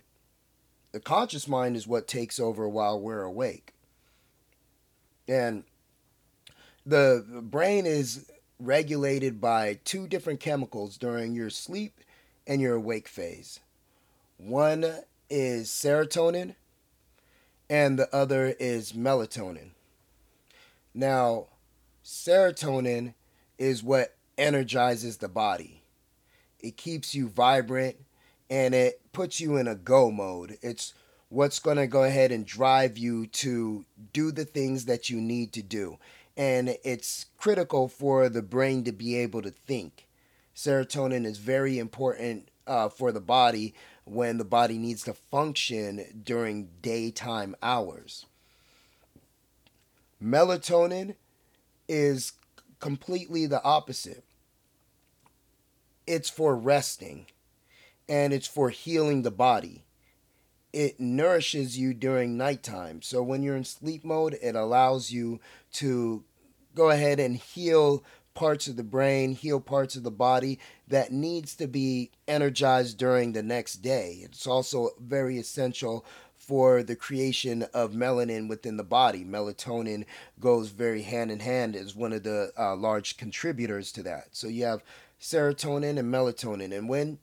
The 0.93 1.01
conscious 1.01 1.47
mind 1.47 1.77
is 1.77 1.87
what 1.87 2.09
takes 2.09 2.41
over 2.41 2.69
while 2.69 2.99
we're 2.99 3.23
awake. 3.23 3.75
And 5.29 5.65
the 6.87 7.43
brain 7.43 7.85
is 7.85 8.31
regulated 8.59 9.41
by 9.41 9.79
two 9.85 10.09
different 10.09 10.41
chemicals 10.41 10.97
during 10.97 11.35
your 11.35 11.51
sleep 11.51 12.01
and 12.47 12.61
your 12.61 12.77
awake 12.77 13.07
phase. 13.07 13.61
One 14.39 14.87
is 15.29 15.69
serotonin, 15.69 16.55
and 17.69 17.99
the 17.99 18.13
other 18.15 18.57
is 18.59 18.93
melatonin. 18.95 19.71
Now, 20.95 21.49
serotonin 22.03 23.13
is 23.59 23.83
what 23.83 24.15
energizes 24.39 25.19
the 25.19 25.29
body, 25.29 25.83
it 26.61 26.77
keeps 26.77 27.15
you 27.15 27.29
vibrant 27.29 27.97
and 28.49 28.75
it 28.75 29.01
puts 29.13 29.41
you 29.41 29.57
in 29.57 29.69
a 29.69 29.75
go 29.75 30.11
mode. 30.11 30.57
It's 30.63 30.95
what's 31.29 31.59
going 31.59 31.77
to 31.77 31.87
go 31.87 32.05
ahead 32.05 32.33
and 32.33 32.47
drive 32.47 32.97
you 32.97 33.27
to 33.27 33.85
do 34.13 34.31
the 34.31 34.47
things 34.47 34.87
that 34.87 35.11
you 35.11 35.21
need 35.21 35.53
to 35.53 35.63
do 35.63 35.99
and 36.39 36.79
it's 36.85 37.27
critical 37.37 37.89
for 37.89 38.29
the 38.29 38.43
brain 38.43 38.85
to 38.85 38.93
be 38.93 39.17
able 39.17 39.43
to 39.43 39.51
think. 39.51 40.07
Serotonin 40.55 41.27
is 41.27 41.39
very 41.39 41.79
important 41.81 42.49
uh, 42.67 42.89
for 42.89 43.11
the 43.11 43.21
body 43.21 43.75
when 44.05 44.39
the 44.39 44.45
body 44.45 44.79
needs 44.79 45.03
to 45.03 45.13
function 45.13 46.23
during 46.25 46.69
daytime 46.81 47.57
hours. 47.61 48.25
Melatonin 50.23 51.17
is 51.89 52.33
completely 52.79 53.47
the 53.47 53.63
opposite. 53.65 54.25
It's 56.09 56.31
for 56.31 56.57
resting 56.57 57.27
and 58.09 58.33
it's 58.33 58.47
for 58.47 58.71
healing 58.71 59.23
the 59.23 59.31
body. 59.31 59.85
It 60.73 60.99
nourishes 60.99 61.79
you 61.79 61.93
during 61.93 62.39
nighttime. 62.39 63.03
So 63.03 63.23
when 63.23 63.43
you're 63.43 63.57
in 63.57 63.65
sleep 63.65 64.07
mode, 64.07 64.39
it 64.41 64.57
allows 64.57 65.11
you 65.11 65.39
to 65.75 66.25
go 66.75 66.89
ahead 66.89 67.21
and 67.21 67.37
heal 67.37 68.03
parts 68.33 68.69
of 68.69 68.77
the 68.77 68.85
brain, 68.85 69.33
heal 69.35 69.61
parts 69.61 69.97
of 69.97 70.03
the 70.03 70.11
body 70.11 70.59
that 70.87 71.13
needs 71.13 71.55
to 71.57 71.67
be 71.67 72.11
energized 72.27 72.97
during 72.97 73.33
the 73.33 73.43
next 73.43 73.77
day. 73.83 74.21
It's 74.23 74.47
also 74.47 74.91
very 74.99 75.37
essential 75.37 76.07
for 76.39 76.83
the 76.83 76.97
creation 76.97 77.65
of 77.75 77.93
melanin 77.93 78.49
within 78.49 78.79
the 78.79 78.85
body. 78.85 79.25
Melatonin 79.25 80.07
goes 80.41 80.71
very 80.71 81.03
hand 81.03 81.31
in 81.31 81.41
hand 81.41 81.77
as 81.77 81.95
one 81.95 82.15
of 82.15 82.23
the 82.23 82.51
uh, 82.57 82.75
large 82.77 83.19
contributors 83.19 83.93
to 83.93 84.03
that. 84.05 84.29
So 84.33 84.49
you 84.49 84.65
have 84.65 84.83
serotonin 85.21 85.99
and 85.99 86.13
melatonin. 86.13 86.77
And 86.77 86.89
when 86.89 87.19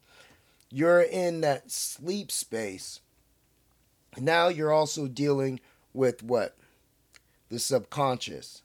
you're 0.69 1.01
in 1.01 1.41
that 1.41 1.71
sleep 1.71 2.31
space, 2.31 3.01
now 4.17 4.47
you're 4.47 4.73
also 4.73 5.07
dealing 5.07 5.59
with 5.93 6.23
what? 6.23 6.55
The 7.49 7.59
subconscious. 7.59 8.63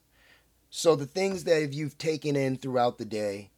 So 0.71 0.95
the 0.95 1.07
things 1.07 1.45
that 1.45 1.73
you've 1.73 1.99
taken 1.99 2.37
in 2.37 2.57
throughout 2.57 2.99
the 2.99 3.05
day 3.05 3.51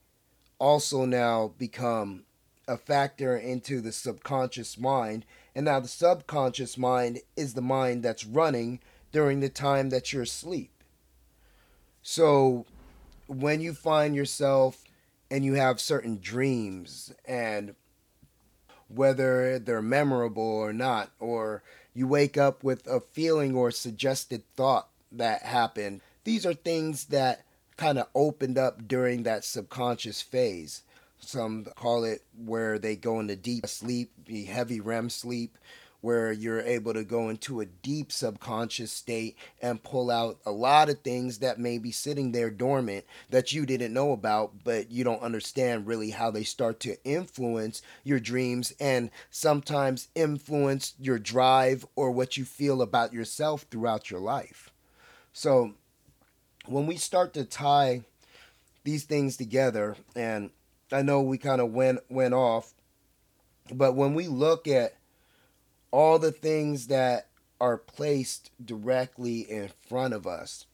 also 0.59 1.05
now 1.05 1.53
become 1.59 2.25
a 2.69 2.77
factor 2.77 3.37
into 3.37 3.81
the 3.81 3.93
subconscious 3.93 4.79
mind. 4.79 5.27
And 5.55 5.67
now 5.67 5.81
the 5.81 5.89
subconscious 5.89 6.79
mind 6.79 7.21
is 7.37 7.55
the 7.55 7.61
mind 7.61 8.03
that's 8.03 8.25
running 8.25 8.81
during 9.11 9.41
the 9.41 9.49
time 9.49 9.91
that 9.91 10.13
you're 10.13 10.23
asleep. 10.23 10.71
So 12.03 12.65
when 13.27 13.61
you 13.61 13.75
find 13.75 14.15
yourself 14.15 14.85
and 15.33 15.45
you 15.45 15.55
have 15.55 15.81
certain 15.81 16.21
dreams 16.21 17.13
and 17.25 17.75
whether 18.87 19.59
they're 19.59 19.83
memorable 19.83 20.43
or 20.43 20.73
not, 20.73 21.11
or 21.19 21.65
you 21.93 22.07
wake 22.07 22.37
up 22.37 22.63
with 22.63 22.87
a 22.87 23.01
feeling 23.01 23.57
or 23.57 23.71
suggested 23.71 24.45
thought 24.55 24.89
that 25.11 25.43
happened 25.43 26.01
these 26.25 26.47
are 26.47 26.55
things 26.55 27.07
that 27.07 27.45
kind 27.77 27.99
of 27.99 28.07
opened 28.15 28.59
up 28.59 28.87
during 28.87 29.25
that 29.25 29.45
subconscious 29.45 30.23
phase. 30.23 30.83
Some 31.19 31.67
call 31.77 32.05
it 32.05 32.23
where 32.37 32.79
they 32.79 32.97
go 32.97 33.21
into 33.21 33.37
deep 33.37 33.67
sleep, 33.67 34.13
the 34.27 34.45
heavy 34.45 34.81
REM 34.81 35.11
sleep, 35.11 35.57
where 36.03 36.33
you're 36.33 36.61
able 36.61 36.93
to 36.93 37.05
go 37.05 37.29
into 37.29 37.61
a 37.61 37.65
deep 37.65 38.13
subconscious 38.13 38.93
state 38.93 39.39
and 39.63 39.83
pull 39.83 40.11
out 40.11 40.39
a 40.45 40.51
lot 40.51 40.91
of 40.91 41.01
things 41.01 41.39
that 41.39 41.61
may 41.61 41.79
be 41.79 41.93
sitting 41.93 42.33
there 42.33 42.51
dormant 42.51 43.05
that 43.31 43.53
you 43.53 43.65
didn't 43.65 43.95
know 43.95 44.13
about, 44.13 44.53
but 44.65 44.91
you 44.91 45.05
don't 45.05 45.23
understand 45.23 45.87
really 45.87 46.11
how 46.11 46.31
they 46.31 46.43
start 46.43 46.81
to 46.81 47.03
influence 47.05 47.83
your 48.03 48.19
dreams 48.19 48.75
and 48.81 49.11
sometimes 49.31 50.09
influence 50.17 50.95
your 51.01 51.21
drive 51.21 51.87
or 51.95 52.11
what 52.11 52.37
you 52.37 52.45
feel 52.45 52.83
about 52.83 53.13
yourself 53.13 53.65
throughout 53.71 54.11
your 54.11 54.21
life. 54.21 54.71
So, 55.33 55.75
when 56.67 56.87
we 56.87 56.97
start 56.97 57.33
to 57.35 57.45
tie 57.45 58.03
these 58.85 59.05
things 59.05 59.37
together, 59.37 59.97
and 60.17 60.51
I 60.91 61.03
know 61.03 61.23
we 61.23 61.39
kind 61.39 61.61
of 61.61 61.73
went 61.73 62.01
went 62.11 62.35
off, 62.35 62.75
but 63.73 63.95
when 63.95 64.15
we 64.15 64.27
look 64.27 64.67
at 64.67 64.97
all 65.93 66.19
the 66.19 66.33
things 66.33 66.89
that 66.89 67.29
are 67.61 67.77
placed 67.77 68.51
directly 68.65 69.41
in 69.41 69.71
front 69.89 70.15
of 70.15 70.27
us, 70.27 70.67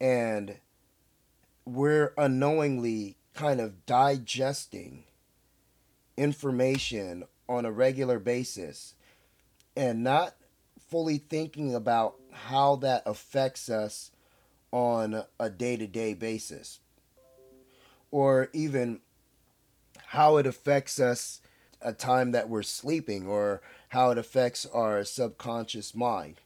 and 0.00 0.56
we're 1.66 2.14
unknowingly 2.16 3.16
kind 3.34 3.60
of 3.60 3.84
digesting 3.84 5.04
information 6.16 7.24
on 7.48 7.66
a 7.66 7.72
regular 7.72 8.18
basis 8.18 8.94
and 9.76 10.02
not 10.04 10.34
fully 10.88 11.18
thinking 11.18 11.74
about 11.74 12.14
how 12.30 12.76
that 12.76 13.02
affects 13.04 13.68
us 13.68 14.10
on 14.70 15.24
a 15.40 15.50
day 15.50 15.76
to 15.76 15.86
day 15.86 16.14
basis, 16.14 16.80
or 18.10 18.48
even 18.52 19.00
how 20.06 20.36
it 20.36 20.46
affects 20.46 21.00
us 21.00 21.40
a 21.80 21.92
time 21.92 22.32
that 22.32 22.48
we're 22.48 22.62
sleeping, 22.62 23.26
or 23.26 23.60
how 23.94 24.10
it 24.10 24.18
affects 24.18 24.66
our 24.66 25.04
subconscious 25.04 25.94
mind. 25.94 26.40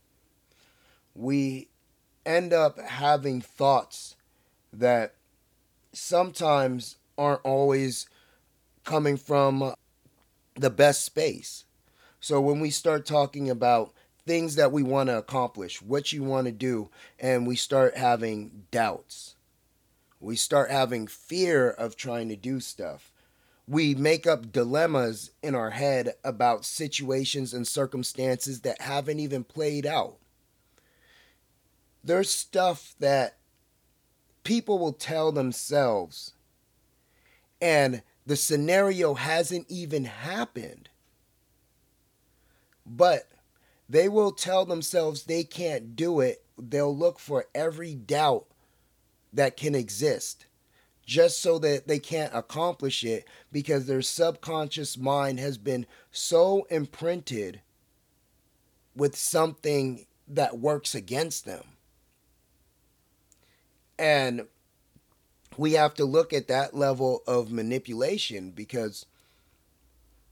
We 1.14 1.68
end 2.26 2.52
up 2.52 2.78
having 2.78 3.40
thoughts 3.40 4.16
that 4.70 5.14
sometimes 5.94 6.96
aren't 7.16 7.40
always 7.44 8.06
coming 8.84 9.16
from 9.16 9.72
the 10.56 10.68
best 10.68 11.06
space. 11.06 11.64
So 12.20 12.38
when 12.38 12.60
we 12.60 12.68
start 12.68 13.06
talking 13.06 13.48
about 13.48 13.94
things 14.26 14.56
that 14.56 14.70
we 14.70 14.82
want 14.82 15.08
to 15.08 15.16
accomplish, 15.16 15.80
what 15.80 16.12
you 16.12 16.22
want 16.22 16.48
to 16.48 16.52
do, 16.52 16.90
and 17.18 17.46
we 17.46 17.56
start 17.56 17.96
having 17.96 18.64
doubts, 18.70 19.36
we 20.20 20.36
start 20.36 20.70
having 20.70 21.06
fear 21.06 21.70
of 21.70 21.96
trying 21.96 22.28
to 22.28 22.36
do 22.36 22.60
stuff. 22.60 23.10
We 23.68 23.94
make 23.94 24.26
up 24.26 24.50
dilemmas 24.50 25.30
in 25.42 25.54
our 25.54 25.70
head 25.70 26.14
about 26.24 26.64
situations 26.64 27.52
and 27.52 27.68
circumstances 27.68 28.62
that 28.62 28.80
haven't 28.80 29.20
even 29.20 29.44
played 29.44 29.84
out. 29.84 30.16
There's 32.02 32.30
stuff 32.30 32.94
that 32.98 33.36
people 34.42 34.78
will 34.78 34.94
tell 34.94 35.32
themselves, 35.32 36.32
and 37.60 38.02
the 38.24 38.36
scenario 38.36 39.12
hasn't 39.12 39.66
even 39.68 40.06
happened. 40.06 40.88
But 42.86 43.28
they 43.86 44.08
will 44.08 44.32
tell 44.32 44.64
themselves 44.64 45.24
they 45.24 45.44
can't 45.44 45.94
do 45.94 46.20
it. 46.20 46.42
They'll 46.58 46.96
look 46.96 47.18
for 47.18 47.44
every 47.54 47.94
doubt 47.94 48.46
that 49.30 49.58
can 49.58 49.74
exist 49.74 50.46
just 51.08 51.40
so 51.40 51.58
that 51.58 51.88
they 51.88 51.98
can't 51.98 52.34
accomplish 52.34 53.02
it 53.02 53.26
because 53.50 53.86
their 53.86 54.02
subconscious 54.02 54.98
mind 54.98 55.40
has 55.40 55.56
been 55.56 55.86
so 56.12 56.66
imprinted 56.68 57.62
with 58.94 59.16
something 59.16 60.04
that 60.28 60.58
works 60.58 60.94
against 60.94 61.46
them. 61.46 61.64
And 63.98 64.48
we 65.56 65.72
have 65.72 65.94
to 65.94 66.04
look 66.04 66.34
at 66.34 66.46
that 66.48 66.76
level 66.76 67.22
of 67.26 67.50
manipulation 67.50 68.50
because 68.50 69.06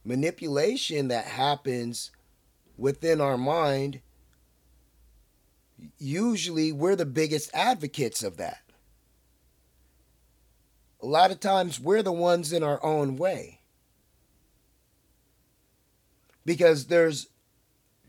manipulation 0.05 1.09
that 1.09 1.25
happens 1.25 2.11
within 2.77 3.23
our 3.23 3.39
mind, 3.39 4.01
usually 5.99 6.71
we're 6.71 6.97
the 6.97 7.07
biggest 7.07 7.51
advocates 7.55 8.23
of 8.23 8.37
that. 8.37 8.59
A 11.03 11.07
lot 11.07 11.31
of 11.31 11.41
times 11.41 11.79
we're 11.79 12.03
the 12.03 12.13
ones 12.13 12.53
in 12.53 12.63
our 12.63 12.83
own 12.85 13.17
way. 13.17 13.61
Because 16.45 16.87
there's 16.87 17.29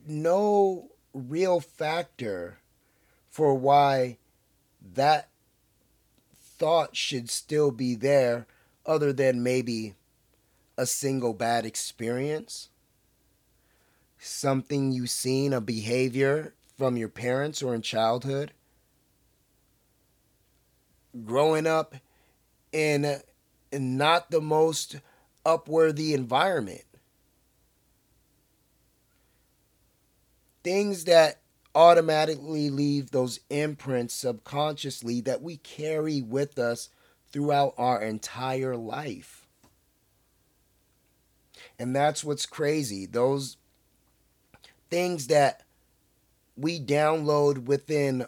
no 0.05 0.89
real 1.13 1.59
factor 1.59 2.59
for 3.29 3.55
why 3.55 4.17
that 4.93 5.29
thought 6.57 6.95
should 6.95 7.29
still 7.29 7.71
be 7.71 7.95
there 7.95 8.47
other 8.85 9.11
than 9.11 9.43
maybe 9.43 9.95
a 10.77 10.85
single 10.85 11.33
bad 11.33 11.65
experience 11.65 12.69
something 14.19 14.91
you've 14.91 15.09
seen, 15.09 15.53
a 15.53 15.61
behavior 15.61 16.53
from 16.77 16.97
your 16.97 17.09
parents 17.09 17.61
or 17.61 17.75
in 17.75 17.81
childhood, 17.81 18.51
growing 21.25 21.67
up 21.67 21.95
in, 22.77 23.19
in 23.71 23.97
not 23.97 24.29
the 24.29 24.39
most 24.39 24.97
upworthy 25.43 26.13
environment. 26.13 26.83
Things 30.63 31.05
that 31.05 31.39
automatically 31.73 32.69
leave 32.69 33.09
those 33.09 33.39
imprints 33.49 34.13
subconsciously 34.13 35.21
that 35.21 35.41
we 35.41 35.57
carry 35.57 36.21
with 36.21 36.59
us 36.59 36.89
throughout 37.31 37.73
our 37.79 37.99
entire 38.03 38.77
life. 38.77 39.47
And 41.79 41.95
that's 41.95 42.23
what's 42.23 42.45
crazy. 42.45 43.07
Those 43.07 43.57
things 44.91 45.27
that 45.27 45.63
we 46.55 46.79
download 46.79 47.65
within 47.65 48.27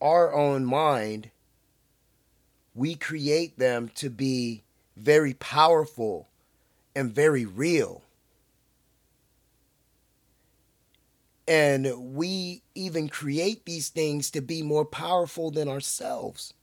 our 0.00 0.32
own 0.32 0.64
mind, 0.64 1.30
we 2.78 2.94
create 2.94 3.58
them 3.58 3.90
to 3.96 4.08
be 4.08 4.62
very 4.96 5.34
powerful 5.34 6.28
and 6.94 7.12
very 7.12 7.44
real. 7.44 8.02
And 11.48 12.14
we 12.14 12.62
even 12.76 13.08
create 13.08 13.64
these 13.64 13.88
things 13.88 14.30
to 14.30 14.40
be 14.40 14.62
more 14.62 14.84
powerful 14.84 15.50
than 15.50 15.68
ourselves. 15.68 16.54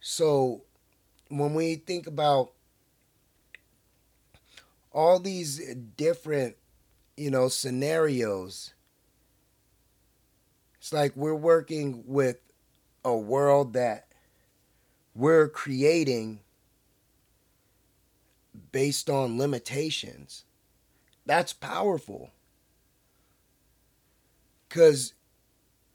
So 0.00 0.64
when 1.28 1.54
we 1.54 1.76
think 1.76 2.06
about 2.06 2.50
all 4.92 5.18
these 5.18 5.74
different, 5.96 6.56
you 7.16 7.30
know, 7.30 7.48
scenarios. 7.48 8.74
It's 10.80 10.92
like 10.94 11.14
we're 11.14 11.34
working 11.34 12.04
with 12.06 12.38
a 13.04 13.14
world 13.14 13.74
that 13.74 14.06
we're 15.14 15.48
creating 15.48 16.40
based 18.72 19.10
on 19.10 19.38
limitations. 19.38 20.44
That's 21.26 21.52
powerful. 21.52 22.30
Because 24.68 25.12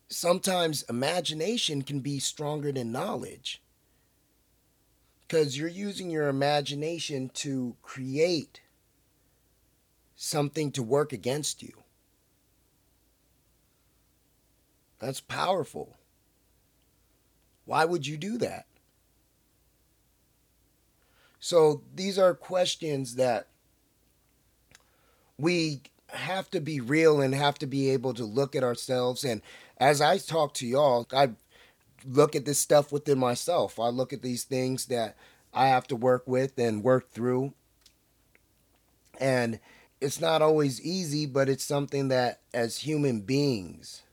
sometimes 0.07 0.83
imagination 0.83 1.81
can 1.81 2.01
be 2.01 2.19
stronger 2.19 2.71
than 2.71 2.91
knowledge. 2.91 3.63
Because 5.27 5.57
you're 5.57 5.67
using 5.67 6.11
your 6.11 6.27
imagination 6.27 7.31
to 7.35 7.75
create 7.81 8.61
something 10.15 10.71
to 10.73 10.83
work 10.83 11.11
against 11.11 11.63
you. 11.63 11.84
That's 14.99 15.21
powerful. 15.21 15.97
Why 17.65 17.85
would 17.85 18.05
you 18.07 18.17
do 18.17 18.37
that? 18.39 18.65
So 21.39 21.83
these 21.93 22.17
are 22.17 22.33
questions 22.33 23.15
that 23.15 23.47
we 25.37 25.81
have 26.09 26.49
to 26.51 26.59
be 26.59 26.79
real 26.79 27.21
and 27.21 27.35
have 27.35 27.59
to 27.59 27.67
be 27.67 27.89
able 27.89 28.13
to 28.13 28.23
look 28.23 28.55
at 28.55 28.63
ourselves. 28.63 29.23
And 29.23 29.41
as 29.77 30.01
I 30.01 30.17
talk 30.17 30.53
to 30.55 30.67
y'all, 30.67 31.07
I 31.11 31.31
look 32.07 32.35
at 32.35 32.45
this 32.45 32.59
stuff 32.59 32.91
within 32.91 33.19
myself. 33.19 33.79
I 33.79 33.89
look 33.89 34.13
at 34.13 34.21
these 34.21 34.43
things 34.43 34.85
that 34.87 35.17
I 35.53 35.67
have 35.67 35.87
to 35.87 35.95
work 35.95 36.23
with 36.25 36.57
and 36.57 36.83
work 36.83 37.11
through. 37.11 37.53
And 39.19 39.59
it's 40.01 40.19
not 40.19 40.41
always 40.41 40.81
easy, 40.81 41.25
but 41.25 41.49
it's 41.49 41.63
something 41.63 42.09
that 42.09 42.41
as 42.53 42.79
human 42.79 43.21
beings, 43.21 44.03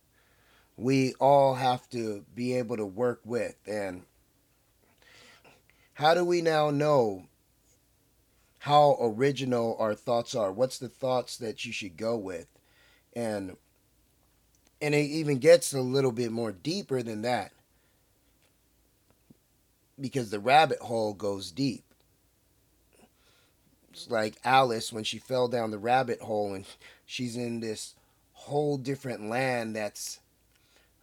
we 0.76 1.14
all 1.14 1.54
have 1.54 1.88
to 1.90 2.24
be 2.34 2.54
able 2.54 2.76
to 2.76 2.86
work 2.86 3.20
with. 3.24 3.56
And 3.66 4.02
how 5.94 6.14
do 6.14 6.24
we 6.24 6.40
now 6.40 6.70
know 6.70 7.26
how 8.60 8.96
original 9.00 9.76
our 9.78 9.94
thoughts 9.94 10.34
are? 10.34 10.52
What's 10.52 10.78
the 10.78 10.88
thoughts 10.88 11.36
that 11.38 11.64
you 11.64 11.72
should 11.72 11.96
go 11.96 12.16
with? 12.16 12.46
And 13.14 13.56
and 14.80 14.94
it 14.94 15.02
even 15.10 15.38
gets 15.38 15.72
a 15.72 15.80
little 15.80 16.10
bit 16.10 16.32
more 16.32 16.50
deeper 16.50 17.02
than 17.02 17.22
that 17.22 17.52
because 20.00 20.30
the 20.30 20.40
rabbit 20.40 20.80
hole 20.80 21.14
goes 21.14 21.52
deep. 21.52 21.84
It's 23.92 24.10
like 24.10 24.36
Alice 24.44 24.92
when 24.92 25.04
she 25.04 25.18
fell 25.18 25.46
down 25.46 25.70
the 25.70 25.78
rabbit 25.78 26.20
hole 26.20 26.54
and 26.54 26.64
she's 27.06 27.36
in 27.36 27.60
this 27.60 27.94
whole 28.32 28.76
different 28.76 29.28
land 29.28 29.76
that's 29.76 30.18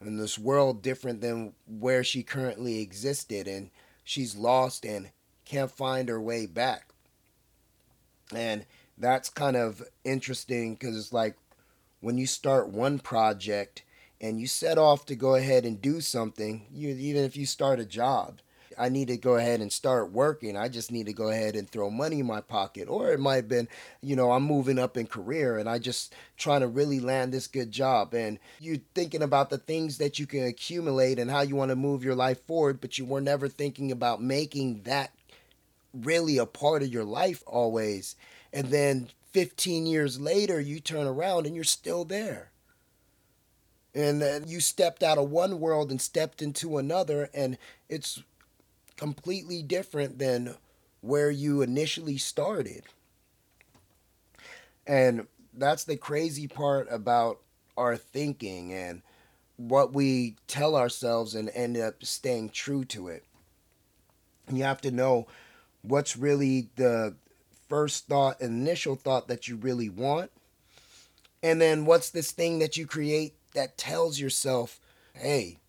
in 0.01 0.17
this 0.17 0.39
world 0.39 0.81
different 0.81 1.21
than 1.21 1.53
where 1.67 2.03
she 2.03 2.23
currently 2.23 2.79
existed 2.79 3.47
and 3.47 3.69
she's 4.03 4.35
lost 4.35 4.85
and 4.85 5.11
can't 5.45 5.71
find 5.71 6.09
her 6.09 6.21
way 6.21 6.45
back. 6.45 6.87
And 8.33 8.65
that's 8.97 9.29
kind 9.29 9.57
of 9.57 9.83
interesting 10.03 10.75
because 10.75 10.97
it's 10.97 11.13
like 11.13 11.35
when 11.99 12.17
you 12.17 12.27
start 12.27 12.69
one 12.69 12.99
project 12.99 13.83
and 14.21 14.39
you 14.39 14.47
set 14.47 14.77
off 14.77 15.05
to 15.05 15.15
go 15.15 15.35
ahead 15.35 15.65
and 15.65 15.81
do 15.81 16.01
something, 16.01 16.67
you 16.71 16.89
even 16.89 17.23
if 17.23 17.35
you 17.35 17.45
start 17.45 17.79
a 17.79 17.85
job, 17.85 18.39
I 18.79 18.89
need 18.89 19.09
to 19.09 19.17
go 19.17 19.35
ahead 19.35 19.59
and 19.59 19.71
start 19.71 20.11
working. 20.11 20.55
I 20.55 20.69
just 20.69 20.91
need 20.91 21.07
to 21.07 21.13
go 21.13 21.29
ahead 21.29 21.55
and 21.55 21.69
throw 21.69 21.89
money 21.89 22.21
in 22.21 22.25
my 22.25 22.39
pocket. 22.39 22.87
Or 22.87 23.11
it 23.11 23.19
might 23.19 23.35
have 23.35 23.49
been, 23.49 23.67
you 24.01 24.15
know, 24.15 24.31
I'm 24.31 24.43
moving 24.43 24.79
up 24.79 24.95
in 24.95 25.05
career 25.05 25.57
and 25.57 25.67
I 25.67 25.79
just 25.79 26.15
trying 26.37 26.61
to 26.61 26.67
really 26.67 26.99
land 26.99 27.33
this 27.33 27.47
good 27.47 27.71
job. 27.71 28.13
And 28.13 28.39
you're 28.59 28.77
thinking 28.95 29.21
about 29.21 29.49
the 29.49 29.57
things 29.57 29.97
that 29.97 30.17
you 30.17 30.25
can 30.25 30.45
accumulate 30.45 31.19
and 31.19 31.29
how 31.29 31.41
you 31.41 31.55
want 31.57 31.69
to 31.69 31.75
move 31.75 32.03
your 32.03 32.15
life 32.15 32.41
forward, 32.47 32.79
but 32.79 32.97
you 32.97 33.03
were 33.03 33.21
never 33.21 33.49
thinking 33.49 33.91
about 33.91 34.23
making 34.23 34.83
that 34.83 35.11
really 35.93 36.37
a 36.37 36.45
part 36.45 36.81
of 36.81 36.87
your 36.87 37.03
life 37.03 37.43
always. 37.45 38.15
And 38.53 38.67
then 38.67 39.09
15 39.31 39.85
years 39.85 40.19
later, 40.19 40.59
you 40.59 40.79
turn 40.79 41.05
around 41.05 41.45
and 41.45 41.53
you're 41.53 41.63
still 41.63 42.05
there. 42.05 42.51
And 43.93 44.21
then 44.21 44.47
you 44.47 44.59
stepped 44.59 45.03
out 45.03 45.17
of 45.17 45.29
one 45.29 45.59
world 45.59 45.91
and 45.91 45.99
stepped 45.99 46.41
into 46.41 46.77
another, 46.77 47.29
and 47.33 47.57
it's 47.89 48.21
completely 48.99 49.63
different 49.63 50.19
than 50.19 50.55
where 50.99 51.31
you 51.31 51.61
initially 51.61 52.17
started. 52.17 52.83
And 54.85 55.25
that's 55.53 55.85
the 55.85 55.95
crazy 55.95 56.49
part 56.49 56.85
about 56.91 57.39
our 57.77 57.95
thinking 57.95 58.73
and 58.73 59.01
what 59.55 59.93
we 59.93 60.35
tell 60.47 60.75
ourselves 60.75 61.33
and 61.33 61.49
end 61.53 61.77
up 61.77 62.03
staying 62.03 62.49
true 62.49 62.83
to 62.85 63.07
it. 63.07 63.23
You 64.51 64.63
have 64.63 64.81
to 64.81 64.91
know 64.91 65.27
what's 65.81 66.17
really 66.17 66.67
the 66.75 67.15
first 67.69 68.07
thought, 68.07 68.41
initial 68.41 68.95
thought 68.95 69.29
that 69.29 69.47
you 69.47 69.55
really 69.55 69.89
want. 69.89 70.29
And 71.41 71.61
then 71.61 71.85
what's 71.85 72.09
this 72.09 72.33
thing 72.33 72.59
that 72.59 72.75
you 72.75 72.85
create 72.85 73.33
that 73.53 73.77
tells 73.77 74.19
yourself, 74.19 74.81
hey, 75.13 75.59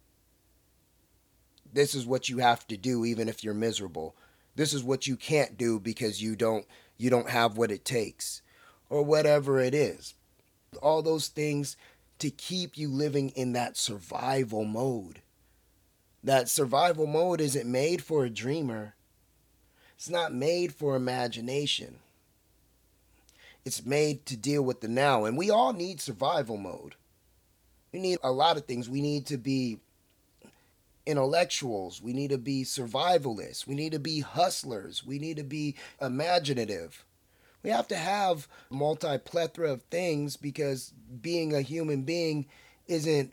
this 1.72 1.94
is 1.94 2.06
what 2.06 2.28
you 2.28 2.38
have 2.38 2.66
to 2.68 2.76
do 2.76 3.04
even 3.04 3.28
if 3.28 3.44
you're 3.44 3.54
miserable. 3.54 4.14
This 4.56 4.72
is 4.72 4.82
what 4.82 5.06
you 5.06 5.16
can't 5.16 5.56
do 5.56 5.78
because 5.78 6.22
you 6.22 6.36
don't 6.36 6.66
you 6.96 7.10
don't 7.10 7.30
have 7.30 7.56
what 7.56 7.70
it 7.70 7.84
takes 7.84 8.42
or 8.88 9.02
whatever 9.02 9.60
it 9.60 9.74
is. 9.74 10.14
All 10.82 11.02
those 11.02 11.28
things 11.28 11.76
to 12.18 12.30
keep 12.30 12.76
you 12.76 12.88
living 12.88 13.30
in 13.30 13.52
that 13.52 13.76
survival 13.76 14.64
mode. 14.64 15.22
That 16.22 16.48
survival 16.48 17.06
mode 17.06 17.40
isn't 17.40 17.70
made 17.70 18.02
for 18.02 18.24
a 18.24 18.30
dreamer. 18.30 18.94
It's 19.96 20.10
not 20.10 20.34
made 20.34 20.74
for 20.74 20.96
imagination. 20.96 21.98
It's 23.64 23.84
made 23.84 24.26
to 24.26 24.36
deal 24.36 24.62
with 24.62 24.80
the 24.80 24.88
now. 24.88 25.24
And 25.24 25.36
we 25.36 25.50
all 25.50 25.72
need 25.72 26.00
survival 26.00 26.56
mode. 26.56 26.94
We 27.92 28.00
need 28.00 28.18
a 28.22 28.32
lot 28.32 28.56
of 28.56 28.66
things. 28.66 28.88
We 28.88 29.00
need 29.00 29.26
to 29.26 29.36
be 29.36 29.78
intellectuals. 31.10 32.00
We 32.00 32.12
need 32.12 32.30
to 32.30 32.38
be 32.38 32.64
survivalists. 32.64 33.66
We 33.66 33.74
need 33.74 33.92
to 33.92 33.98
be 33.98 34.20
hustlers. 34.20 35.04
We 35.04 35.18
need 35.18 35.36
to 35.36 35.44
be 35.44 35.76
imaginative. 36.00 37.04
We 37.62 37.70
have 37.70 37.88
to 37.88 37.96
have 37.96 38.48
multi 38.70 39.18
plethora 39.18 39.72
of 39.72 39.82
things 39.82 40.36
because 40.36 40.94
being 41.20 41.54
a 41.54 41.60
human 41.60 42.02
being 42.02 42.46
isn't 42.86 43.32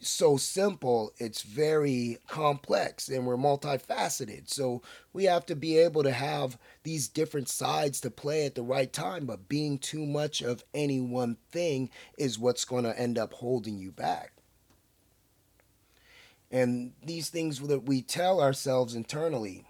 so 0.00 0.36
simple, 0.36 1.12
it's 1.18 1.42
very 1.42 2.18
complex 2.28 3.08
and 3.08 3.26
we're 3.26 3.36
multifaceted. 3.36 4.48
So 4.48 4.82
we 5.12 5.24
have 5.24 5.44
to 5.46 5.56
be 5.56 5.76
able 5.78 6.02
to 6.04 6.12
have 6.12 6.56
these 6.84 7.08
different 7.08 7.48
sides 7.48 8.00
to 8.02 8.10
play 8.10 8.46
at 8.46 8.54
the 8.54 8.62
right 8.62 8.92
time, 8.92 9.26
but 9.26 9.48
being 9.48 9.78
too 9.78 10.06
much 10.06 10.40
of 10.40 10.64
any 10.72 11.00
one 11.00 11.36
thing 11.50 11.90
is 12.16 12.38
what's 12.38 12.64
going 12.64 12.84
to 12.84 12.98
end 12.98 13.18
up 13.18 13.32
holding 13.32 13.78
you 13.78 13.90
back. 13.90 14.32
And 16.50 16.92
these 17.04 17.28
things 17.28 17.60
that 17.60 17.84
we 17.84 18.00
tell 18.02 18.40
ourselves 18.40 18.94
internally, 18.94 19.64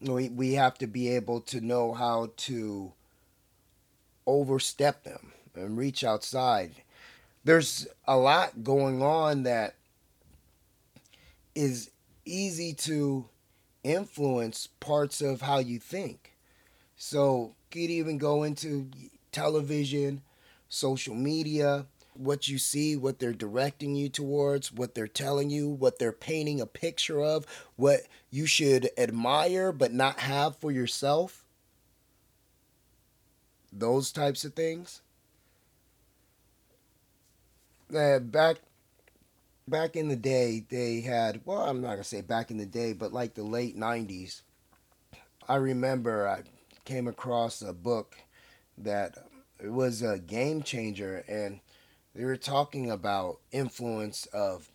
we, 0.00 0.28
we 0.28 0.52
have 0.54 0.76
to 0.78 0.86
be 0.86 1.08
able 1.08 1.40
to 1.42 1.60
know 1.60 1.92
how 1.94 2.30
to 2.36 2.92
overstep 4.26 5.04
them 5.04 5.32
and 5.54 5.76
reach 5.76 6.04
outside. 6.04 6.72
There's 7.44 7.86
a 8.06 8.16
lot 8.16 8.62
going 8.62 9.02
on 9.02 9.44
that 9.44 9.74
is 11.54 11.90
easy 12.24 12.72
to 12.72 13.28
influence 13.82 14.68
parts 14.80 15.20
of 15.20 15.42
how 15.42 15.58
you 15.58 15.78
think. 15.78 16.36
So, 16.96 17.54
could 17.70 17.80
even 17.80 18.18
go 18.18 18.42
into 18.42 18.88
television, 19.32 20.22
social 20.68 21.14
media, 21.14 21.86
what 22.14 22.48
you 22.48 22.58
see, 22.58 22.96
what 22.96 23.18
they're 23.18 23.32
directing 23.32 23.94
you 23.94 24.08
towards, 24.08 24.72
what 24.72 24.94
they're 24.94 25.08
telling 25.08 25.50
you, 25.50 25.68
what 25.68 25.98
they're 25.98 26.12
painting 26.12 26.60
a 26.60 26.66
picture 26.66 27.22
of, 27.22 27.46
what 27.76 28.02
you 28.30 28.46
should 28.46 28.90
admire 28.98 29.72
but 29.72 29.92
not 29.92 30.20
have 30.20 30.56
for 30.56 30.70
yourself. 30.70 31.44
Those 33.72 34.12
types 34.12 34.44
of 34.44 34.54
things. 34.54 35.00
Uh, 37.94 38.18
back 38.18 38.56
back 39.68 39.96
in 39.96 40.08
the 40.08 40.16
day, 40.16 40.64
they 40.68 41.00
had 41.00 41.40
well, 41.44 41.62
I'm 41.62 41.80
not 41.80 41.90
gonna 41.90 42.04
say 42.04 42.20
back 42.20 42.50
in 42.50 42.58
the 42.58 42.66
day, 42.66 42.92
but 42.92 43.12
like 43.12 43.34
the 43.34 43.42
late 43.42 43.76
'90s. 43.76 44.42
I 45.48 45.56
remember 45.56 46.28
I 46.28 46.42
came 46.84 47.08
across 47.08 47.62
a 47.62 47.72
book 47.72 48.16
that 48.78 49.18
it 49.62 49.72
was 49.72 50.02
a 50.02 50.18
game 50.18 50.62
changer 50.62 51.24
and 51.28 51.60
they 52.14 52.24
were 52.24 52.36
talking 52.36 52.90
about 52.90 53.38
influence 53.50 54.26
of 54.26 54.68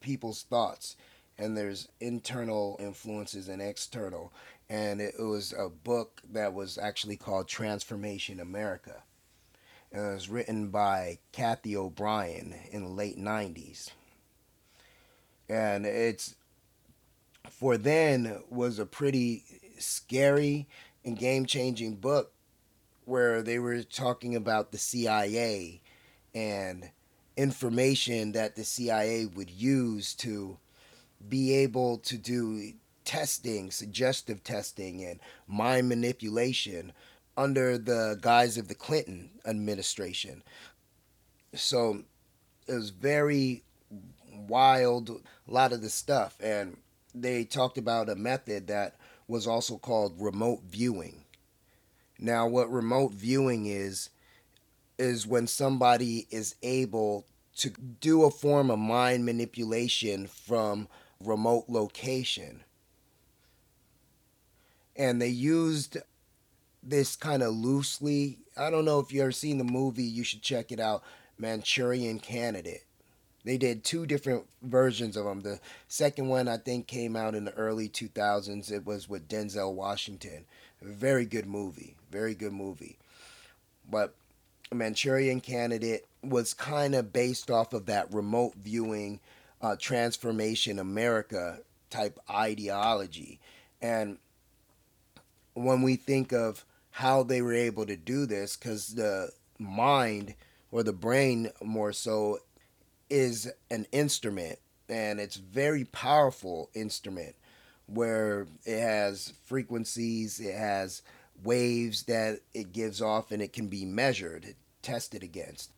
people's 0.00 0.42
thoughts 0.42 0.96
and 1.38 1.56
there's 1.56 1.88
internal 2.00 2.76
influences 2.78 3.48
and 3.48 3.60
external. 3.60 4.32
And 4.68 5.00
it 5.00 5.14
was 5.18 5.52
a 5.52 5.68
book 5.68 6.22
that 6.32 6.54
was 6.54 6.78
actually 6.78 7.16
called 7.16 7.48
transformation 7.48 8.40
america. 8.40 9.02
And 9.92 10.06
it 10.06 10.14
was 10.14 10.28
written 10.28 10.68
by 10.68 11.18
Cathy 11.32 11.76
o'brien 11.76 12.54
in 12.70 12.82
the 12.84 12.90
late 12.90 13.18
90s 13.18 13.90
and 15.48 15.84
it's 15.84 16.36
for 17.48 17.76
then 17.76 18.42
was 18.48 18.78
a 18.78 18.86
pretty 18.86 19.44
scary 19.78 20.66
and 21.04 21.18
game-changing 21.18 21.96
book 21.96 22.32
where 23.04 23.42
they 23.42 23.58
were 23.58 23.82
talking 23.82 24.34
about 24.34 24.72
the 24.72 24.78
cia 24.78 25.80
and 26.34 26.90
information 27.36 28.32
that 28.32 28.56
the 28.56 28.64
CIA 28.64 29.26
would 29.26 29.50
use 29.50 30.14
to 30.14 30.58
be 31.28 31.54
able 31.54 31.98
to 31.98 32.16
do 32.16 32.72
testing, 33.04 33.70
suggestive 33.70 34.42
testing, 34.42 35.04
and 35.04 35.20
mind 35.46 35.88
manipulation 35.88 36.92
under 37.36 37.78
the 37.78 38.18
guise 38.20 38.56
of 38.56 38.68
the 38.68 38.74
Clinton 38.74 39.30
administration. 39.44 40.42
So 41.54 42.02
it 42.66 42.74
was 42.74 42.90
very 42.90 43.62
wild, 44.32 45.10
a 45.10 45.50
lot 45.50 45.72
of 45.72 45.82
the 45.82 45.90
stuff. 45.90 46.36
And 46.42 46.78
they 47.14 47.44
talked 47.44 47.78
about 47.78 48.08
a 48.08 48.14
method 48.14 48.66
that 48.68 48.96
was 49.28 49.46
also 49.46 49.76
called 49.76 50.14
remote 50.18 50.62
viewing. 50.68 51.24
Now, 52.18 52.46
what 52.46 52.70
remote 52.70 53.12
viewing 53.12 53.66
is, 53.66 54.10
is 54.98 55.26
when 55.26 55.46
somebody 55.46 56.26
is 56.30 56.54
able 56.62 57.26
to 57.56 57.70
do 58.00 58.24
a 58.24 58.30
form 58.30 58.70
of 58.70 58.78
mind 58.78 59.24
manipulation 59.24 60.26
from 60.26 60.88
remote 61.22 61.64
location. 61.68 62.64
And 64.96 65.20
they 65.20 65.28
used 65.28 65.96
this 66.82 67.16
kind 67.16 67.42
of 67.42 67.54
loosely. 67.54 68.38
I 68.56 68.70
don't 68.70 68.84
know 68.84 69.00
if 69.00 69.12
you 69.12 69.22
ever 69.22 69.32
seen 69.32 69.58
the 69.58 69.64
movie, 69.64 70.04
you 70.04 70.24
should 70.24 70.42
check 70.42 70.70
it 70.70 70.80
out 70.80 71.02
Manchurian 71.38 72.18
Candidate. 72.18 72.84
They 73.44 73.58
did 73.58 73.84
two 73.84 74.06
different 74.06 74.46
versions 74.62 75.16
of 75.16 75.26
them. 75.26 75.42
The 75.42 75.60
second 75.86 76.28
one, 76.28 76.48
I 76.48 76.56
think, 76.56 76.86
came 76.86 77.14
out 77.14 77.34
in 77.34 77.44
the 77.44 77.52
early 77.52 77.88
2000s. 77.88 78.72
It 78.72 78.86
was 78.86 79.08
with 79.08 79.28
Denzel 79.28 79.74
Washington. 79.74 80.46
Very 80.80 81.26
good 81.26 81.46
movie. 81.46 81.94
Very 82.10 82.34
good 82.34 82.54
movie. 82.54 82.98
But 83.90 84.14
Manchurian 84.72 85.40
Candidate 85.40 86.06
was 86.22 86.54
kind 86.54 86.94
of 86.94 87.12
based 87.12 87.50
off 87.50 87.72
of 87.72 87.86
that 87.86 88.12
remote 88.12 88.54
viewing, 88.56 89.20
uh, 89.60 89.76
transformation 89.76 90.78
America 90.78 91.60
type 91.90 92.18
ideology. 92.30 93.40
And 93.80 94.18
when 95.54 95.82
we 95.82 95.96
think 95.96 96.32
of 96.32 96.64
how 96.90 97.22
they 97.22 97.42
were 97.42 97.54
able 97.54 97.86
to 97.86 97.96
do 97.96 98.26
this, 98.26 98.56
because 98.56 98.94
the 98.94 99.30
mind 99.58 100.34
or 100.70 100.82
the 100.82 100.92
brain 100.92 101.50
more 101.62 101.92
so 101.92 102.38
is 103.08 103.50
an 103.70 103.86
instrument 103.92 104.58
and 104.88 105.20
it's 105.20 105.36
very 105.36 105.84
powerful 105.84 106.70
instrument 106.74 107.34
where 107.86 108.46
it 108.64 108.80
has 108.80 109.32
frequencies 109.44 110.40
it 110.40 110.54
has 110.54 111.02
waves 111.44 112.04
that 112.04 112.40
it 112.52 112.72
gives 112.72 113.00
off 113.00 113.30
and 113.30 113.42
it 113.42 113.52
can 113.52 113.68
be 113.68 113.84
measured, 113.84 114.54
tested 114.82 115.22
against. 115.22 115.70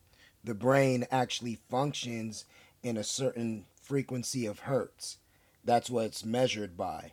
The 0.44 0.55
brain 0.55 1.07
actually 1.11 1.59
functions 1.68 2.44
in 2.83 2.96
a 2.96 3.05
certain 3.05 3.66
frequency 3.83 4.46
of 4.46 4.61
hertz. 4.61 5.18
That's 5.64 5.90
what 5.90 6.07
it's 6.07 6.24
measured 6.24 6.76
by. 6.76 7.12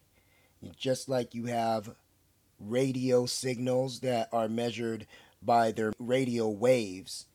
Just 0.78 1.10
like 1.10 1.34
you 1.34 1.46
have 1.46 1.96
radio 2.60 3.26
signals 3.26 4.00
that 4.02 4.30
are 4.32 4.48
measured 4.48 5.08
by 5.42 5.72
their 5.72 5.94
radio 6.00 6.48
waves, 6.48 7.26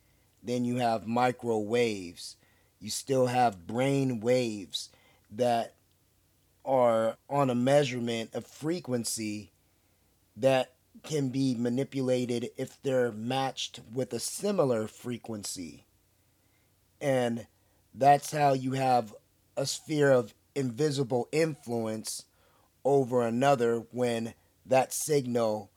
then 0.43 0.65
you 0.65 0.77
have 0.77 1.07
microwaves. 1.07 2.37
You 2.81 2.91
still 2.91 3.27
have 3.27 3.67
brain 3.67 4.21
waves 4.21 4.91
that 5.31 5.75
are 6.65 7.17
on 7.29 7.51
a 7.51 7.55
measurement 7.55 8.35
of 8.35 8.47
frequency 8.47 9.51
that 10.37 10.73
can 11.03 11.29
be 11.29 11.55
manipulated 11.55 12.51
if 12.57 12.81
they're 12.83 13.13
matched 13.13 13.81
with 13.93 14.13
a 14.13 14.21
similar 14.21 14.87
frequency. 14.87 15.85
And 17.01 17.47
that's 17.95 18.33
how 18.33 18.53
you 18.53 18.73
have 18.73 19.15
a 19.57 19.67
sphere 19.67 20.11
of 20.11 20.35
invisible 20.55 21.29
influence 21.33 22.25
over 22.85 23.23
another 23.23 23.85
when 23.91 24.35
that 24.67 24.93
signal 24.93 25.71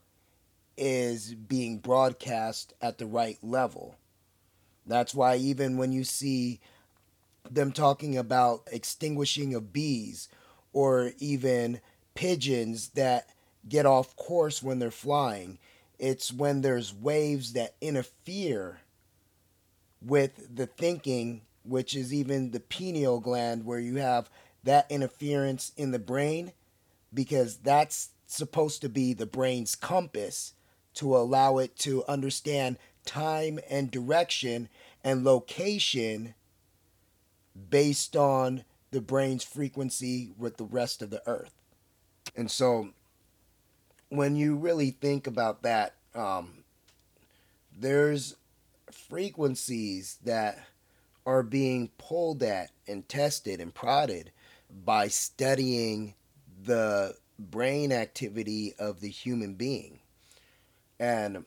is 0.77 1.34
being 1.34 1.77
broadcast 1.77 2.73
at 2.81 2.97
the 2.97 3.05
right 3.05 3.38
level. 3.43 3.95
That's 4.86 5.13
why 5.13 5.36
even 5.36 5.77
when 5.77 5.91
you 5.91 6.03
see 6.03 6.60
them 7.49 7.71
talking 7.71 8.17
about 8.17 8.67
extinguishing 8.71 9.53
of 9.53 9.73
bees 9.73 10.27
or 10.73 11.12
even 11.19 11.81
pigeons 12.15 12.89
that 12.89 13.29
get 13.67 13.86
off 13.86 14.15
course 14.15 14.62
when 14.63 14.80
they're 14.80 14.91
flying, 14.91 15.60
it's 16.00 16.34
when 16.34 16.62
there's 16.62 16.93
waves 16.93 17.54
that 17.54 17.76
interfere 17.80 18.80
with 20.02 20.56
the 20.56 20.65
thinking, 20.65 21.41
which 21.63 21.95
is 21.95 22.13
even 22.13 22.52
the 22.52 22.60
pineal 22.60 23.19
gland, 23.19 23.65
where 23.65 23.80
you 23.80 23.97
have 23.97 24.30
that 24.63 24.88
interference 24.89 25.71
in 25.78 25.91
the 25.91 26.00
brain, 26.00 26.52
because 27.13 27.58
that's 27.58 28.10
supposed 28.26 28.82
to 28.82 28.89
be 28.89 29.13
the 29.13 29.26
brain's 29.26 29.76
compass 29.76 30.54
to 30.93 31.15
allow 31.15 31.58
it 31.58 31.76
to 31.78 32.04
understand 32.06 32.78
time 33.06 33.60
and 33.69 33.91
direction 33.91 34.69
and 35.04 35.24
location 35.24 36.34
based 37.69 38.15
on 38.15 38.63
the 38.91 39.02
brain's 39.02 39.43
frequency 39.43 40.32
with 40.38 40.58
the 40.58 40.63
rest 40.63 41.02
of 41.02 41.10
the 41.10 41.21
earth. 41.28 41.54
And 42.36 42.50
so 42.50 42.89
when 44.12 44.36
you 44.36 44.58
really 44.58 44.91
think 44.91 45.26
about 45.26 45.63
that, 45.63 45.93
um, 46.13 46.65
there's 47.80 48.36
frequencies 48.91 50.17
that 50.26 50.60
are 51.26 51.43
being 51.43 51.89
pulled 51.97 52.43
at 52.43 52.71
and 52.88 53.08
tested 53.08 53.62
and 53.62 53.74
prodded 53.74 54.30
by 54.84 55.08
studying 55.08 56.13
the 56.65 57.15
brain 57.39 57.93
activity 57.93 58.74
of 58.78 59.00
the 59.00 59.08
human 59.10 59.54
being. 59.54 60.00
And 61.00 61.45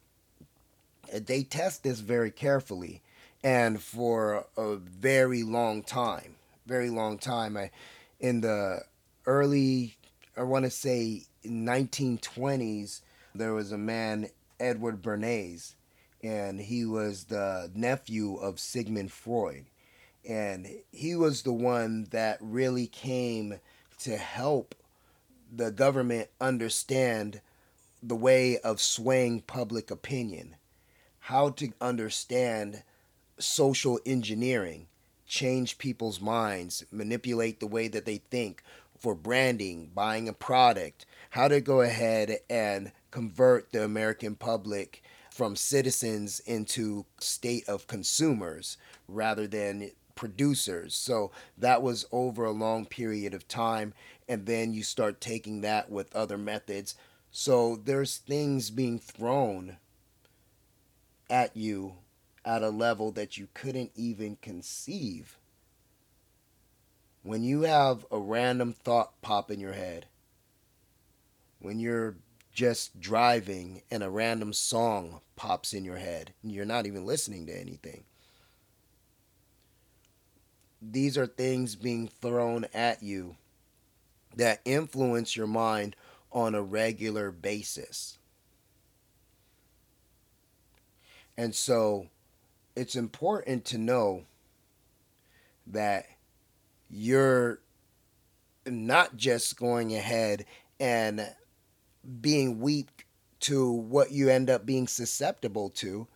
they 1.12 1.42
test 1.42 1.82
this 1.82 2.00
very 2.00 2.30
carefully 2.30 3.02
and 3.42 3.80
for 3.80 4.46
a 4.56 4.76
very 4.76 5.42
long 5.42 5.82
time. 5.82 6.36
Very 6.66 6.88
long 6.88 7.18
time. 7.18 7.58
I, 7.58 7.70
in 8.20 8.40
the 8.40 8.80
early, 9.26 9.98
I 10.34 10.44
want 10.44 10.64
to 10.64 10.70
say 10.70 11.24
1920s, 11.46 13.00
there 13.34 13.52
was 13.52 13.72
a 13.72 13.78
man, 13.78 14.28
Edward 14.58 15.02
Bernays, 15.02 15.74
and 16.22 16.60
he 16.60 16.84
was 16.84 17.24
the 17.24 17.70
nephew 17.74 18.36
of 18.36 18.60
Sigmund 18.60 19.12
Freud. 19.12 19.66
And 20.26 20.66
he 20.90 21.14
was 21.14 21.42
the 21.42 21.52
one 21.52 22.06
that 22.10 22.38
really 22.40 22.86
came 22.86 23.60
to 24.00 24.16
help 24.16 24.74
the 25.54 25.70
government 25.70 26.30
understand 26.40 27.40
the 28.02 28.16
way 28.16 28.58
of 28.58 28.80
swaying 28.80 29.42
public 29.42 29.90
opinion, 29.90 30.56
how 31.20 31.50
to 31.50 31.72
understand 31.80 32.82
social 33.38 33.98
engineering, 34.06 34.86
change 35.26 35.78
people's 35.78 36.20
minds, 36.20 36.84
manipulate 36.90 37.60
the 37.60 37.66
way 37.66 37.88
that 37.88 38.04
they 38.04 38.18
think 38.30 38.62
for 38.98 39.14
branding, 39.14 39.90
buying 39.94 40.28
a 40.28 40.32
product, 40.32 41.06
how 41.30 41.48
to 41.48 41.60
go 41.60 41.80
ahead 41.80 42.38
and 42.48 42.92
convert 43.10 43.72
the 43.72 43.84
American 43.84 44.34
public 44.34 45.02
from 45.30 45.56
citizens 45.56 46.40
into 46.40 47.04
state 47.18 47.68
of 47.68 47.86
consumers 47.86 48.76
rather 49.08 49.46
than 49.46 49.90
producers. 50.14 50.94
So 50.94 51.32
that 51.58 51.82
was 51.82 52.06
over 52.12 52.44
a 52.44 52.52
long 52.52 52.86
period 52.86 53.34
of 53.34 53.48
time 53.48 53.94
and 54.28 54.46
then 54.46 54.72
you 54.72 54.82
start 54.82 55.20
taking 55.20 55.60
that 55.62 55.90
with 55.90 56.14
other 56.14 56.38
methods. 56.38 56.94
So 57.30 57.76
there's 57.76 58.16
things 58.16 58.70
being 58.70 58.98
thrown 58.98 59.76
at 61.28 61.56
you 61.56 61.94
at 62.44 62.62
a 62.62 62.70
level 62.70 63.10
that 63.12 63.36
you 63.36 63.48
couldn't 63.54 63.90
even 63.96 64.36
conceive. 64.40 65.38
When 67.24 67.42
you 67.42 67.62
have 67.62 68.06
a 68.12 68.18
random 68.18 68.74
thought 68.74 69.20
pop 69.22 69.50
in 69.50 69.58
your 69.58 69.72
head, 69.72 70.06
when 71.58 71.80
you're 71.80 72.16
just 72.52 73.00
driving 73.00 73.82
and 73.90 74.02
a 74.02 74.10
random 74.10 74.52
song 74.52 75.20
pops 75.34 75.72
in 75.72 75.84
your 75.84 75.96
head 75.96 76.32
and 76.42 76.52
you're 76.52 76.64
not 76.64 76.86
even 76.86 77.04
listening 77.04 77.46
to 77.46 77.60
anything. 77.60 78.04
These 80.80 81.16
are 81.16 81.26
things 81.26 81.74
being 81.76 82.06
thrown 82.06 82.66
at 82.74 83.02
you 83.02 83.36
that 84.36 84.60
influence 84.66 85.34
your 85.34 85.46
mind 85.46 85.96
on 86.30 86.54
a 86.54 86.62
regular 86.62 87.30
basis. 87.30 88.18
And 91.38 91.54
so 91.54 92.08
it's 92.76 92.94
important 92.94 93.64
to 93.66 93.78
know 93.78 94.24
that 95.66 96.06
you're 96.96 97.58
not 98.64 99.16
just 99.16 99.56
going 99.56 99.94
ahead 99.94 100.44
and 100.78 101.28
being 102.20 102.60
weak 102.60 103.06
to 103.40 103.68
what 103.68 104.12
you 104.12 104.28
end 104.28 104.48
up 104.48 104.64
being 104.64 104.86
susceptible 104.86 105.70
to. 105.70 106.06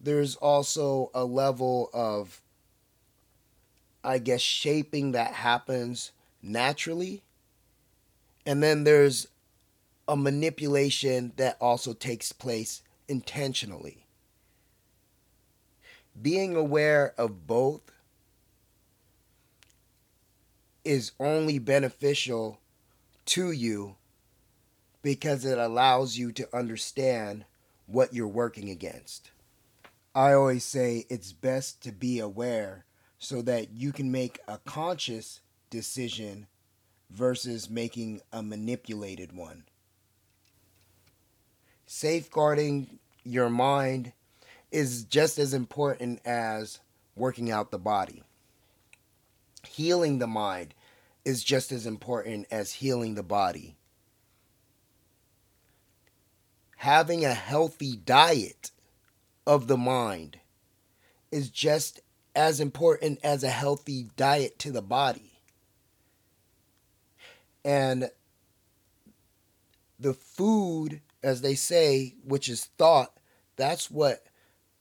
There's 0.00 0.36
also 0.36 1.10
a 1.14 1.24
level 1.24 1.90
of, 1.92 2.42
I 4.04 4.18
guess, 4.18 4.40
shaping 4.40 5.12
that 5.12 5.32
happens 5.32 6.12
naturally. 6.40 7.24
And 8.46 8.62
then 8.62 8.84
there's 8.84 9.26
a 10.06 10.16
manipulation 10.16 11.32
that 11.36 11.56
also 11.60 11.92
takes 11.92 12.30
place 12.30 12.82
intentionally. 13.08 14.06
Being 16.20 16.54
aware 16.54 17.14
of 17.18 17.48
both 17.48 17.80
is 20.84 21.12
only 21.18 21.58
beneficial 21.58 22.60
to 23.26 23.50
you 23.50 23.96
because 25.02 25.44
it 25.44 25.58
allows 25.58 26.16
you 26.16 26.32
to 26.32 26.56
understand 26.56 27.44
what 27.86 28.14
you're 28.14 28.28
working 28.28 28.70
against. 28.70 29.30
I 30.14 30.32
always 30.32 30.64
say 30.64 31.06
it's 31.08 31.32
best 31.32 31.82
to 31.82 31.92
be 31.92 32.18
aware 32.18 32.84
so 33.18 33.42
that 33.42 33.72
you 33.72 33.92
can 33.92 34.12
make 34.12 34.38
a 34.46 34.58
conscious 34.58 35.40
decision 35.70 36.46
versus 37.10 37.68
making 37.68 38.20
a 38.32 38.42
manipulated 38.42 39.32
one. 39.32 39.64
Safeguarding 41.86 42.98
your 43.24 43.50
mind 43.50 44.12
is 44.70 45.04
just 45.04 45.38
as 45.38 45.54
important 45.54 46.20
as 46.24 46.80
working 47.16 47.50
out 47.50 47.70
the 47.70 47.78
body. 47.78 48.22
Healing 49.66 50.18
the 50.18 50.26
mind 50.26 50.74
is 51.24 51.42
just 51.42 51.72
as 51.72 51.86
important 51.86 52.46
as 52.50 52.72
healing 52.72 53.14
the 53.14 53.22
body. 53.22 53.76
Having 56.76 57.24
a 57.24 57.34
healthy 57.34 57.96
diet 57.96 58.70
of 59.46 59.66
the 59.66 59.76
mind 59.76 60.38
is 61.30 61.48
just 61.48 62.00
as 62.36 62.60
important 62.60 63.18
as 63.22 63.42
a 63.42 63.48
healthy 63.48 64.08
diet 64.16 64.58
to 64.58 64.70
the 64.70 64.82
body. 64.82 65.40
And 67.64 68.10
the 69.98 70.14
food, 70.14 71.00
as 71.22 71.40
they 71.40 71.54
say, 71.54 72.14
which 72.24 72.48
is 72.48 72.66
thought, 72.76 73.16
that's 73.56 73.90
what 73.90 74.26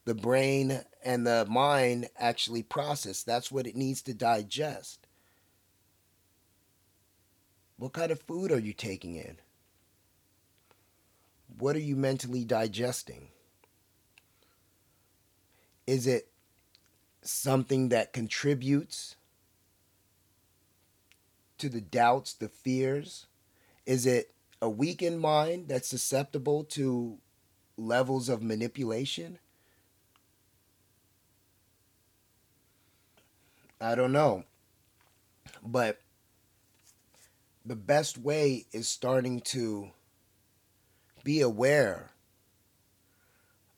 the 0.05 0.15
brain 0.15 0.81
and 1.03 1.27
the 1.27 1.45
mind 1.49 2.09
actually 2.17 2.63
process. 2.63 3.23
That's 3.23 3.51
what 3.51 3.67
it 3.67 3.75
needs 3.75 4.01
to 4.03 4.13
digest. 4.13 5.07
What 7.77 7.93
kind 7.93 8.11
of 8.11 8.21
food 8.21 8.51
are 8.51 8.59
you 8.59 8.73
taking 8.73 9.15
in? 9.15 9.37
What 11.59 11.75
are 11.75 11.79
you 11.79 11.95
mentally 11.95 12.45
digesting? 12.45 13.29
Is 15.85 16.07
it 16.07 16.29
something 17.21 17.89
that 17.89 18.13
contributes 18.13 19.15
to 21.57 21.69
the 21.69 21.81
doubts, 21.81 22.33
the 22.33 22.49
fears? 22.49 23.27
Is 23.85 24.05
it 24.05 24.33
a 24.61 24.69
weakened 24.69 25.19
mind 25.19 25.67
that's 25.67 25.89
susceptible 25.89 26.63
to 26.65 27.17
levels 27.75 28.29
of 28.29 28.41
manipulation? 28.41 29.39
I 33.83 33.95
don't 33.95 34.13
know. 34.13 34.45
But 35.61 35.99
the 37.65 37.75
best 37.75 38.17
way 38.17 38.65
is 38.71 38.87
starting 38.87 39.41
to 39.41 39.89
be 41.25 41.41
aware 41.41 42.11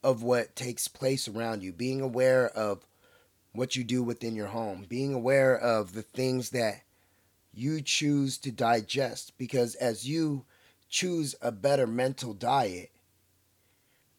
of 0.03 0.21
what 0.21 0.55
takes 0.55 0.87
place 0.87 1.27
around 1.27 1.63
you, 1.63 1.73
being 1.73 2.01
aware 2.01 2.47
of 2.47 2.85
what 3.51 3.75
you 3.75 3.83
do 3.83 4.03
within 4.03 4.35
your 4.35 4.47
home, 4.47 4.85
being 4.87 5.11
aware 5.11 5.57
of 5.57 5.93
the 5.93 6.03
things 6.03 6.51
that 6.51 6.83
you 7.51 7.81
choose 7.81 8.37
to 8.37 8.51
digest. 8.51 9.35
Because 9.39 9.73
as 9.73 10.07
you 10.07 10.45
choose 10.87 11.33
a 11.41 11.51
better 11.51 11.87
mental 11.87 12.33
diet, 12.35 12.91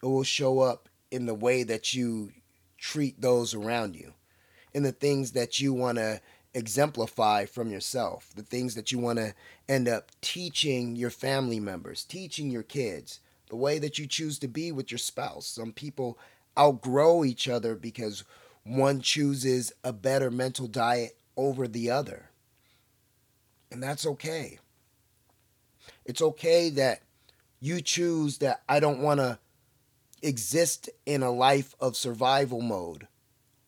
it 0.03 0.07
will 0.07 0.25
show 0.25 0.59
up 0.59 0.89
in 1.13 1.27
the 1.27 1.35
way 1.35 1.63
that 1.63 1.95
you 1.95 2.33
treat 2.77 3.21
those 3.21 3.55
around 3.55 3.95
you, 3.95 4.15
in 4.77 4.83
the 4.83 4.93
things 4.93 5.33
that 5.33 5.59
you 5.59 5.73
want 5.73 5.97
to 5.97 6.21
exemplify 6.53 7.47
from 7.47 7.71
yourself, 7.71 8.29
the 8.37 8.43
things 8.43 8.75
that 8.75 8.93
you 8.93 8.99
want 8.99 9.19
to 9.19 9.35
end 9.71 9.89
up 9.89 10.13
teaching 10.21 10.95
your 10.95 11.09
family 11.09 11.59
members, 11.59 12.05
teaching 12.05 12.51
your 12.51 12.63
kids, 12.63 13.21
the 13.49 13.57
way 13.57 13.79
that 13.79 13.99
you 13.99 14.07
choose 14.07 14.39
to 14.39 14.47
be 14.47 14.71
with 14.71 14.91
your 14.91 14.99
spouse. 14.99 15.47
Some 15.47 15.73
people 15.73 16.19
outgrow 16.59 17.25
each 17.25 17.49
other 17.49 17.75
because 17.75 18.23
one 18.65 19.01
chooses 19.01 19.73
a 19.83 19.95
better 19.95 20.31
mental 20.31 20.67
diet 20.67 21.17
over 21.39 21.67
the 21.67 21.91
other. 21.91 22.29
And 23.73 23.83
that's 23.83 24.05
okay. 24.05 24.59
It's 26.05 26.21
okay 26.21 26.69
that 26.69 27.01
you 27.61 27.81
choose 27.81 28.37
that 28.39 28.61
I 28.69 28.81
don't 28.81 29.01
want 29.01 29.21
to 29.21 29.39
exist 30.21 30.91
in 31.07 31.23
a 31.23 31.31
life 31.31 31.75
of 31.81 31.97
survival 31.97 32.61
mode 32.61 33.09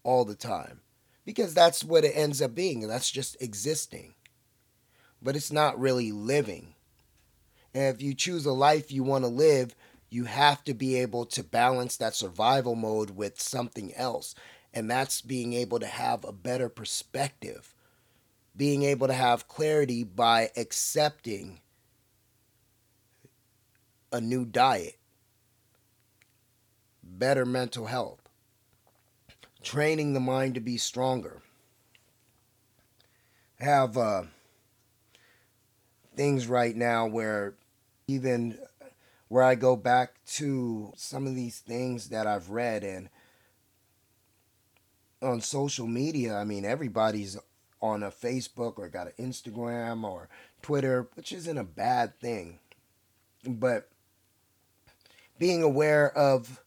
all 0.03 0.27
the 0.27 0.35
time 0.35 0.83
because 1.29 1.53
that's 1.53 1.85
what 1.85 2.07
it 2.07 2.16
ends 2.16 2.41
up 2.41 2.55
being. 2.55 2.89
That's 2.89 3.11
just 3.11 3.37
existing. 3.39 4.14
But 5.20 5.37
it's 5.37 5.53
not 5.53 5.79
really 5.79 6.11
living. 6.11 6.74
And 7.74 7.95
if 7.95 8.01
you 8.01 8.14
choose 8.14 8.47
a 8.47 8.53
life 8.53 8.91
you 8.91 9.03
want 9.03 9.24
to 9.24 9.29
live, 9.29 9.76
you 10.09 10.24
have 10.24 10.64
to 10.64 10.72
be 10.72 10.97
able 10.97 11.26
to 11.26 11.45
balance 11.45 11.99
that 11.99 12.14
survival 12.14 12.74
mode 12.74 13.11
with 13.11 13.39
something 13.39 13.95
else. 13.95 14.35
And 14.72 14.91
that's 14.91 15.20
being 15.20 15.53
able 15.53 15.79
to 15.81 15.87
have 15.87 16.24
a 16.24 16.33
better 16.33 16.70
perspective, 16.70 17.74
being 18.57 18.85
able 18.85 19.07
to 19.09 19.12
have 19.12 19.49
clarity 19.49 20.05
by 20.05 20.49
accepting 20.57 21.61
a 24.11 24.18
new 24.22 24.47
diet, 24.47 24.97
better 27.03 27.45
mental 27.45 27.85
health, 27.85 28.28
training 29.63 30.13
the 30.13 30.21
mind 30.21 30.55
to 30.55 30.61
be 30.61 30.77
stronger. 30.77 31.43
Have 33.61 33.97
uh, 33.97 34.23
things 36.17 36.47
right 36.47 36.77
now 36.77 37.07
where 37.07 37.55
even 38.07 38.59
where 39.29 39.43
I 39.43 39.55
go 39.55 39.77
back 39.77 40.25
to 40.35 40.93
some 40.97 41.27
of 41.27 41.35
these 41.35 41.59
things 41.59 42.09
that 42.09 42.27
I've 42.27 42.51
read 42.51 42.83
and 42.83 43.11
on 45.21 45.41
social 45.41 45.87
media, 45.87 46.37
I 46.37 46.45
mean, 46.45 46.65
everybody's 46.65 47.37
on 47.81 48.03
a 48.03 48.11
Facebook 48.11 48.79
or 48.79 48.89
got 48.89 49.09
an 49.09 49.13
Instagram 49.19 50.05
or 50.05 50.29
Twitter, 50.63 51.09
which 51.15 51.33
isn't 51.33 51.59
a 51.59 51.65
bad 51.65 52.19
thing. 52.21 52.59
But 53.45 53.89
being 55.39 55.63
aware 55.63 56.17
of 56.17 56.63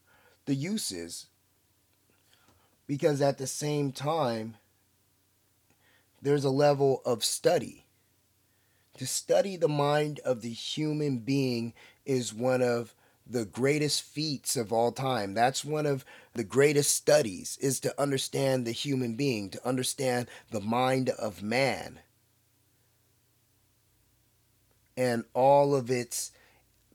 the 0.46 0.54
uses, 0.54 1.26
because 2.86 3.20
at 3.20 3.38
the 3.38 3.46
same 3.46 3.92
time, 3.92 4.56
there's 6.20 6.44
a 6.44 6.50
level 6.50 7.02
of 7.04 7.24
study. 7.24 7.86
To 8.98 9.06
study 9.06 9.56
the 9.56 9.68
mind 9.68 10.20
of 10.24 10.42
the 10.42 10.50
human 10.50 11.18
being 11.18 11.72
is 12.04 12.34
one 12.34 12.62
of 12.62 12.94
the 13.26 13.44
greatest 13.44 14.02
feats 14.02 14.56
of 14.56 14.72
all 14.72 14.92
time. 14.92 15.34
That's 15.34 15.64
one 15.64 15.86
of 15.86 16.04
the 16.34 16.44
greatest 16.44 16.94
studies 16.94 17.58
is 17.60 17.80
to 17.80 18.00
understand 18.00 18.66
the 18.66 18.72
human 18.72 19.14
being, 19.14 19.50
to 19.50 19.66
understand 19.66 20.28
the 20.50 20.60
mind 20.60 21.10
of 21.10 21.42
man 21.42 22.00
and 24.96 25.24
all 25.34 25.74
of 25.74 25.90
its 25.90 26.32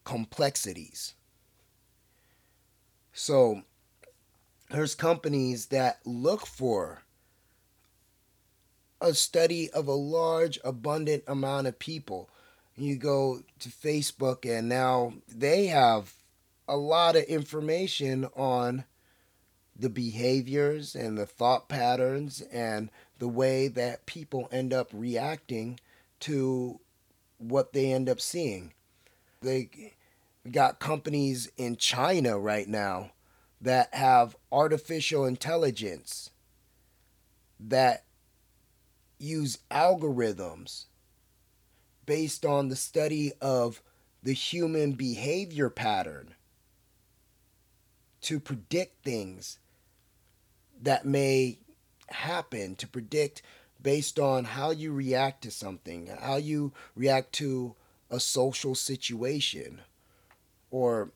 complexities. 0.04 1.16
So 3.14 3.64
there's 4.70 4.96
companies 4.96 5.68
that 5.68 6.00
look 6.06 6.46
for 6.46 7.04
a 9.00 9.14
study 9.14 9.70
of 9.72 9.88
a 9.88 9.94
large 9.94 10.60
abundant 10.64 11.24
amount 11.28 11.68
of 11.68 11.78
people 11.80 12.30
you 12.78 12.96
go 12.96 13.42
to 13.60 13.70
Facebook 13.70 14.46
and 14.46 14.70
now 14.70 15.14
they 15.28 15.66
have 15.66 16.14
a 16.68 16.78
lot 16.78 17.16
of 17.16 17.24
information 17.24 18.26
on 18.36 18.86
the 19.76 19.90
behaviors 19.90 20.96
and 20.96 21.18
the 21.18 21.26
thought 21.26 21.68
patterns 21.68 22.42
and 22.52 22.90
the 23.20 23.28
way 23.28 23.68
that 23.68 24.06
people 24.06 24.48
end 24.52 24.74
up 24.74 24.90
reacting 24.94 25.80
to 26.20 26.80
what 27.38 27.74
they 27.74 27.92
end 27.92 28.10
up 28.10 28.20
seeing. 28.20 28.74
They 29.42 29.94
got 30.52 30.80
companies 30.80 31.50
in 31.58 31.78
China 31.78 32.38
right 32.38 32.68
now 32.68 33.12
that 33.62 33.94
have 33.94 34.36
artificial 34.52 35.26
intelligence 35.26 36.30
that 37.60 38.04
use 39.20 39.58
algorithms 39.72 40.86
based 42.06 42.46
on 42.46 42.70
the 42.70 42.76
study 42.76 43.34
of 43.42 43.82
the 44.24 44.34
human 44.34 44.94
behavior 44.94 45.70
pattern 45.70 46.36
to 48.22 48.40
predict 48.40 49.04
things 49.04 49.60
that 50.82 51.06
may 51.06 51.58
happen, 52.10 52.76
to 52.76 52.88
predict 52.88 53.42
based 53.82 54.20
on 54.20 54.44
how 54.44 54.72
you 54.72 54.92
react 54.92 55.44
to 55.44 55.52
something, 55.52 56.10
how 56.22 56.36
you 56.36 56.74
react 56.96 57.34
to 57.34 57.76
a 58.10 58.20
social 58.20 58.76
situation, 58.76 59.82
or 60.72 61.12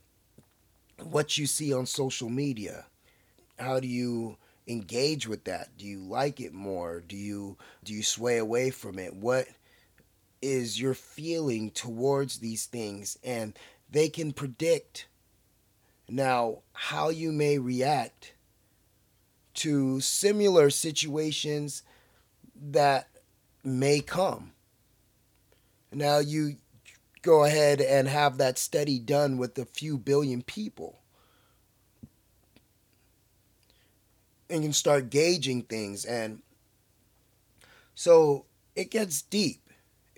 what 1.03 1.37
you 1.37 1.45
see 1.45 1.73
on 1.73 1.85
social 1.85 2.29
media. 2.29 2.85
How 3.57 3.79
do 3.79 3.87
you 3.87 4.37
engage 4.67 5.27
with 5.27 5.43
that? 5.45 5.77
Do 5.77 5.85
you 5.85 5.99
like 5.99 6.39
it 6.39 6.53
more? 6.53 7.01
Do 7.01 7.15
you 7.15 7.57
do 7.83 7.93
you 7.93 8.03
sway 8.03 8.37
away 8.37 8.69
from 8.69 8.99
it? 8.99 9.15
What 9.15 9.47
is 10.41 10.79
your 10.79 10.93
feeling 10.93 11.69
towards 11.71 12.39
these 12.39 12.65
things 12.65 13.17
and 13.23 13.57
they 13.91 14.09
can 14.09 14.31
predict 14.31 15.07
now 16.09 16.59
how 16.73 17.09
you 17.09 17.31
may 17.31 17.57
react 17.57 18.33
to 19.53 19.99
similar 19.99 20.69
situations 20.69 21.83
that 22.55 23.07
may 23.63 23.99
come. 23.99 24.51
Now 25.91 26.19
you 26.19 26.55
go 27.21 27.43
ahead 27.43 27.81
and 27.81 28.07
have 28.07 28.37
that 28.37 28.57
study 28.57 28.99
done 28.99 29.37
with 29.37 29.57
a 29.57 29.65
few 29.65 29.97
billion 29.97 30.41
people. 30.41 30.99
And 34.49 34.63
you 34.63 34.69
can 34.69 34.73
start 34.73 35.09
gauging 35.09 35.63
things 35.63 36.03
and 36.03 36.41
so 37.95 38.45
it 38.75 38.91
gets 38.91 39.21
deep 39.21 39.61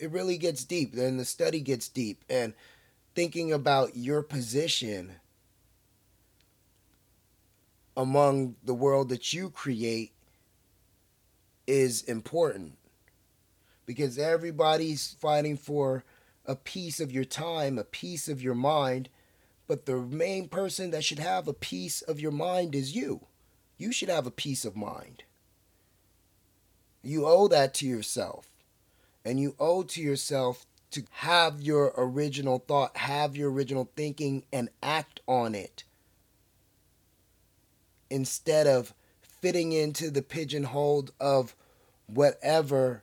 it 0.03 0.11
really 0.11 0.37
gets 0.37 0.63
deep. 0.63 0.93
Then 0.93 1.17
the 1.17 1.25
study 1.25 1.61
gets 1.61 1.87
deep. 1.87 2.23
And 2.29 2.53
thinking 3.15 3.53
about 3.53 3.95
your 3.95 4.21
position 4.21 5.13
among 7.95 8.55
the 8.63 8.73
world 8.73 9.09
that 9.09 9.31
you 9.33 9.49
create 9.49 10.11
is 11.67 12.01
important 12.03 12.73
because 13.85 14.17
everybody's 14.17 15.15
fighting 15.21 15.55
for 15.55 16.03
a 16.45 16.55
piece 16.55 16.99
of 16.99 17.11
your 17.11 17.23
time, 17.23 17.77
a 17.77 17.83
piece 17.83 18.27
of 18.27 18.41
your 18.41 18.55
mind, 18.55 19.09
but 19.67 19.85
the 19.85 19.97
main 19.97 20.47
person 20.47 20.91
that 20.91 21.03
should 21.03 21.19
have 21.19 21.47
a 21.47 21.53
piece 21.53 22.01
of 22.01 22.19
your 22.19 22.31
mind 22.31 22.75
is 22.75 22.95
you. 22.95 23.27
You 23.77 23.91
should 23.91 24.09
have 24.09 24.27
a 24.27 24.31
peace 24.31 24.65
of 24.65 24.75
mind. 24.75 25.23
You 27.01 27.25
owe 27.25 27.47
that 27.47 27.73
to 27.75 27.87
yourself 27.87 28.47
and 29.25 29.39
you 29.39 29.55
owe 29.59 29.83
to 29.83 30.01
yourself 30.01 30.65
to 30.91 31.03
have 31.11 31.61
your 31.61 31.93
original 31.97 32.59
thought, 32.59 32.95
have 32.97 33.35
your 33.35 33.51
original 33.51 33.89
thinking, 33.95 34.43
and 34.53 34.69
act 34.81 35.21
on 35.27 35.55
it 35.55 35.83
instead 38.09 38.67
of 38.67 38.93
fitting 39.21 39.71
into 39.71 40.11
the 40.11 40.21
pigeonhole 40.21 41.09
of 41.19 41.55
whatever 42.05 43.01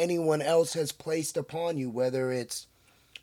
anyone 0.00 0.42
else 0.42 0.72
has 0.74 0.92
placed 0.92 1.36
upon 1.36 1.76
you, 1.76 1.90
whether 1.90 2.32
it's 2.32 2.66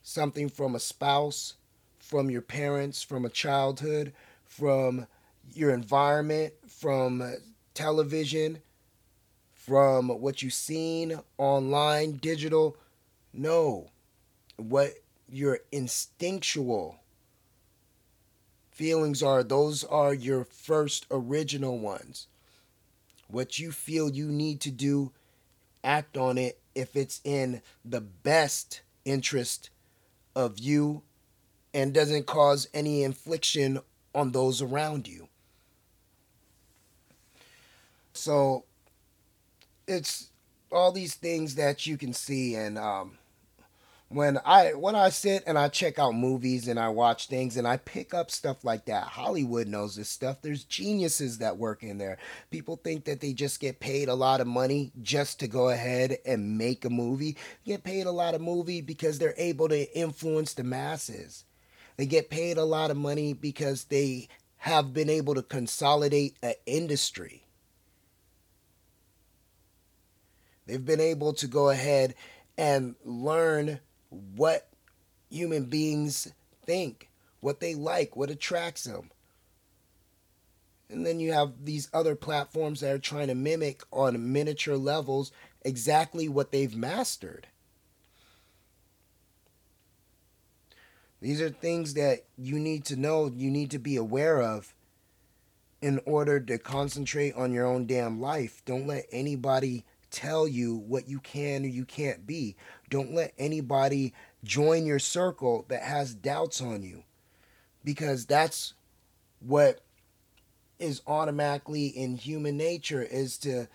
something 0.04 0.50
from 0.50 0.76
a 0.76 0.80
spouse, 0.80 1.56
from 2.00 2.30
your 2.30 2.42
parents, 2.42 3.04
from 3.04 3.26
a 3.26 3.30
childhood, 3.30 4.14
from 4.46 5.08
your 5.54 5.72
environment, 5.72 6.54
from 6.68 7.36
television, 7.74 8.60
from 9.54 10.08
what 10.08 10.42
you've 10.42 10.54
seen 10.54 11.20
online, 11.38 12.14
digital. 12.18 12.78
No. 13.34 13.90
What 14.58 14.94
your 15.30 15.60
instinctual 15.72 17.00
feelings 18.72 19.22
are, 19.24 19.44
those 19.44 19.84
are 19.84 20.14
your 20.14 20.46
first 20.46 21.06
original 21.12 21.80
ones. 21.80 22.28
what 23.28 23.60
you 23.60 23.72
feel 23.72 24.10
you 24.10 24.28
need 24.28 24.62
to 24.62 24.72
do, 24.72 25.12
act 25.84 26.18
on 26.18 26.38
it 26.38 26.60
if 26.78 26.96
it's 26.96 27.20
in 27.24 27.62
the 27.84 28.02
best 28.02 28.82
interest 29.04 29.72
of 30.36 30.60
you 30.60 31.02
and 31.74 31.94
doesn't 31.94 32.28
cause 32.28 32.68
any 32.74 33.04
infliction 33.04 33.80
on 34.14 34.32
those 34.32 34.62
around 34.62 35.08
you. 35.08 35.28
So 38.14 38.66
it's 39.88 40.30
all 40.72 40.92
these 40.92 41.16
things 41.16 41.56
that 41.56 41.88
you 41.88 41.98
can 41.98 42.14
see 42.14 42.56
and 42.56 42.78
um, 42.78 43.18
when 44.10 44.40
I 44.46 44.74
when 44.74 44.96
I 44.96 45.10
sit 45.10 45.44
and 45.46 45.58
I 45.58 45.68
check 45.68 46.00
out 46.00 46.14
movies 46.16 46.68
and 46.68 46.80
I 46.80 46.90
watch 46.90 47.28
things 47.28 47.58
and 47.58 47.68
I 47.68 47.78
pick 47.78 48.14
up 48.14 48.32
stuff 48.32 48.64
like 48.64 48.86
that. 48.86 49.04
Hollywood 49.04 49.68
knows 49.68 49.96
this 49.96 50.08
stuff. 50.08 50.42
There's 50.42 50.64
geniuses 50.64 51.40
that 51.40 51.58
work 51.58 51.84
in 51.84 51.98
there. 51.98 52.18
People 52.50 52.78
think 52.78 53.04
that 53.06 53.20
they 53.20 53.34
just 53.34 53.60
get 53.60 53.82
paid 53.82 54.08
a 54.08 54.16
lot 54.16 54.40
of 54.40 54.48
money 54.48 54.92
just 55.02 55.42
to 55.42 55.48
go 55.48 55.70
ahead 55.70 56.18
and 56.26 56.58
make 56.58 56.86
a 56.86 56.90
movie. 56.90 57.36
They 57.66 57.74
get 57.74 57.84
paid 57.84 58.06
a 58.06 58.12
lot 58.12 58.34
of 58.34 58.42
movie 58.42 58.82
because 58.82 59.20
they're 59.20 59.34
able 59.38 59.68
to 59.70 59.98
influence 59.98 60.54
the 60.54 60.64
masses. 60.64 61.44
They 61.98 62.06
get 62.06 62.30
paid 62.30 62.58
a 62.58 62.64
lot 62.64 62.92
of 62.92 62.98
money 62.98 63.34
because 63.34 63.86
they 63.86 64.30
have 64.58 64.94
been 64.94 65.10
able 65.10 65.36
to 65.36 65.42
consolidate 65.42 66.38
an 66.42 66.54
industry. 66.66 67.44
They've 70.66 70.86
been 70.86 71.00
able 71.02 71.34
to 71.34 71.48
go 71.48 71.70
ahead 71.70 72.16
and 72.58 72.96
learn 73.04 73.80
what 74.10 74.70
human 75.30 75.66
beings 75.66 76.32
think, 76.66 77.10
what 77.40 77.60
they 77.60 77.76
like, 77.76 78.16
what 78.16 78.30
attracts 78.30 78.84
them. 78.84 79.12
And 80.90 81.06
then 81.06 81.20
you 81.20 81.34
have 81.34 81.66
these 81.66 81.90
other 81.94 82.16
platforms 82.16 82.80
that 82.80 82.94
are 82.94 83.00
trying 83.00 83.28
to 83.28 83.36
mimic 83.36 83.84
on 83.92 84.32
miniature 84.32 84.78
levels 84.78 85.32
exactly 85.64 86.30
what 86.30 86.52
they've 86.52 86.76
mastered. 86.76 87.48
These 91.20 91.42
are 91.42 91.50
things 91.50 91.96
that 91.96 92.26
you 92.38 92.60
need 92.60 92.86
to 92.86 92.96
know, 92.96 93.32
you 93.34 93.50
need 93.50 93.72
to 93.72 93.80
be 93.80 93.96
aware 93.96 94.42
of 94.42 94.74
in 95.82 96.00
order 96.06 96.40
to 96.40 96.58
concentrate 96.58 97.36
on 97.36 97.52
your 97.52 97.66
own 97.66 97.86
damn 97.86 98.22
life. 98.22 98.62
Don't 98.66 98.88
let 98.88 99.06
anybody 99.12 99.84
tell 100.18 100.48
you 100.48 100.76
what 100.76 101.08
you 101.08 101.20
can 101.20 101.64
or 101.64 101.68
you 101.68 101.86
can't 101.86 102.26
be. 102.26 102.56
Don't 102.90 103.14
let 103.14 103.34
anybody 103.38 104.14
join 104.44 104.88
your 104.88 104.98
circle 104.98 105.64
that 105.68 105.84
has 105.84 106.16
doubts 106.16 106.60
on 106.60 106.82
you 106.82 107.04
because 107.84 108.26
that's 108.26 108.74
what 109.40 109.82
is 110.80 111.04
automatically 111.06 111.86
in 111.86 112.18
human 112.18 112.58
nature 112.58 113.04
is 113.04 113.38
to 113.38 113.68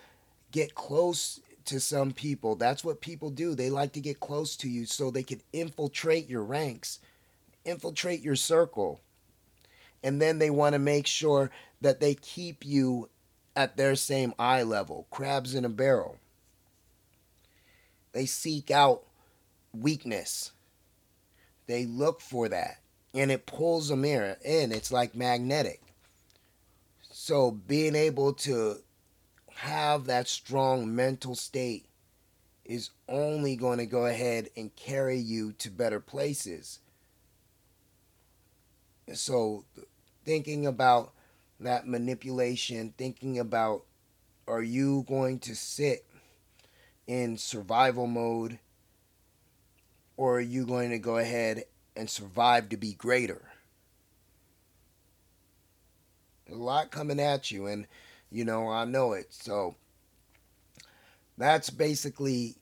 get 0.50 0.74
close 0.74 1.40
to 1.66 1.78
some 1.78 2.10
people. 2.10 2.56
That's 2.56 2.84
what 2.84 3.00
people 3.00 3.30
do. 3.30 3.54
They 3.54 3.70
like 3.70 3.92
to 3.92 4.00
get 4.00 4.18
close 4.18 4.56
to 4.56 4.68
you 4.68 4.84
so 4.84 5.12
they 5.12 5.22
can 5.22 5.40
infiltrate 5.52 6.28
your 6.28 6.42
ranks, 6.42 6.98
infiltrate 7.64 8.20
your 8.20 8.36
circle. 8.36 9.00
And 10.02 10.20
then 10.20 10.40
they 10.40 10.50
want 10.50 10.72
to 10.72 10.80
make 10.80 11.06
sure 11.06 11.52
that 11.82 12.00
they 12.00 12.16
keep 12.16 12.66
you 12.66 13.10
at 13.54 13.76
their 13.76 13.94
same 13.94 14.34
eye 14.40 14.64
level, 14.64 15.06
crabs 15.12 15.54
in 15.54 15.64
a 15.64 15.68
barrel. 15.68 16.18
They 18.12 18.26
seek 18.26 18.70
out 18.70 19.02
weakness. 19.72 20.52
They 21.66 21.86
look 21.86 22.20
for 22.20 22.48
that. 22.48 22.78
And 23.14 23.30
it 23.30 23.46
pulls 23.46 23.88
them 23.88 24.04
in. 24.04 24.36
It's 24.44 24.92
like 24.92 25.14
magnetic. 25.14 25.80
So 27.10 27.50
being 27.50 27.94
able 27.94 28.32
to 28.34 28.78
have 29.54 30.06
that 30.06 30.28
strong 30.28 30.94
mental 30.94 31.34
state 31.34 31.86
is 32.64 32.90
only 33.08 33.56
going 33.56 33.78
to 33.78 33.86
go 33.86 34.06
ahead 34.06 34.48
and 34.56 34.74
carry 34.76 35.18
you 35.18 35.52
to 35.52 35.70
better 35.70 36.00
places. 36.00 36.80
So 39.12 39.64
thinking 40.24 40.66
about 40.66 41.12
that 41.60 41.86
manipulation, 41.86 42.94
thinking 42.96 43.38
about 43.38 43.84
are 44.48 44.62
you 44.62 45.04
going 45.06 45.38
to 45.40 45.54
sit 45.54 46.04
in 47.12 47.36
survival 47.36 48.06
mode 48.06 48.58
or 50.16 50.38
are 50.38 50.40
you 50.40 50.64
going 50.64 50.88
to 50.88 50.98
go 50.98 51.18
ahead 51.18 51.64
and 51.94 52.08
survive 52.08 52.70
to 52.70 52.78
be 52.78 52.94
greater? 52.94 53.50
A 56.50 56.54
lot 56.54 56.90
coming 56.90 57.20
at 57.20 57.50
you, 57.50 57.66
and 57.66 57.86
you 58.30 58.46
know, 58.46 58.68
I 58.68 58.86
know 58.86 59.12
it. 59.12 59.26
So 59.28 59.74
that's 61.36 61.68
basically 61.68 62.56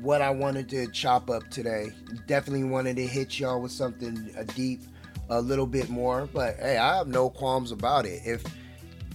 what 0.00 0.22
I 0.22 0.30
wanted 0.30 0.68
to 0.70 0.86
chop 0.92 1.28
up 1.28 1.50
today. 1.50 1.88
Definitely 2.28 2.64
wanted 2.64 2.96
to 2.96 3.06
hit 3.06 3.40
y'all 3.40 3.60
with 3.60 3.72
something 3.72 4.32
deep, 4.54 4.80
a 5.28 5.40
little 5.40 5.66
bit 5.66 5.88
more, 5.88 6.28
but 6.32 6.56
hey, 6.56 6.76
I 6.76 6.98
have 6.98 7.08
no 7.08 7.30
qualms 7.30 7.72
about 7.72 8.06
it. 8.06 8.40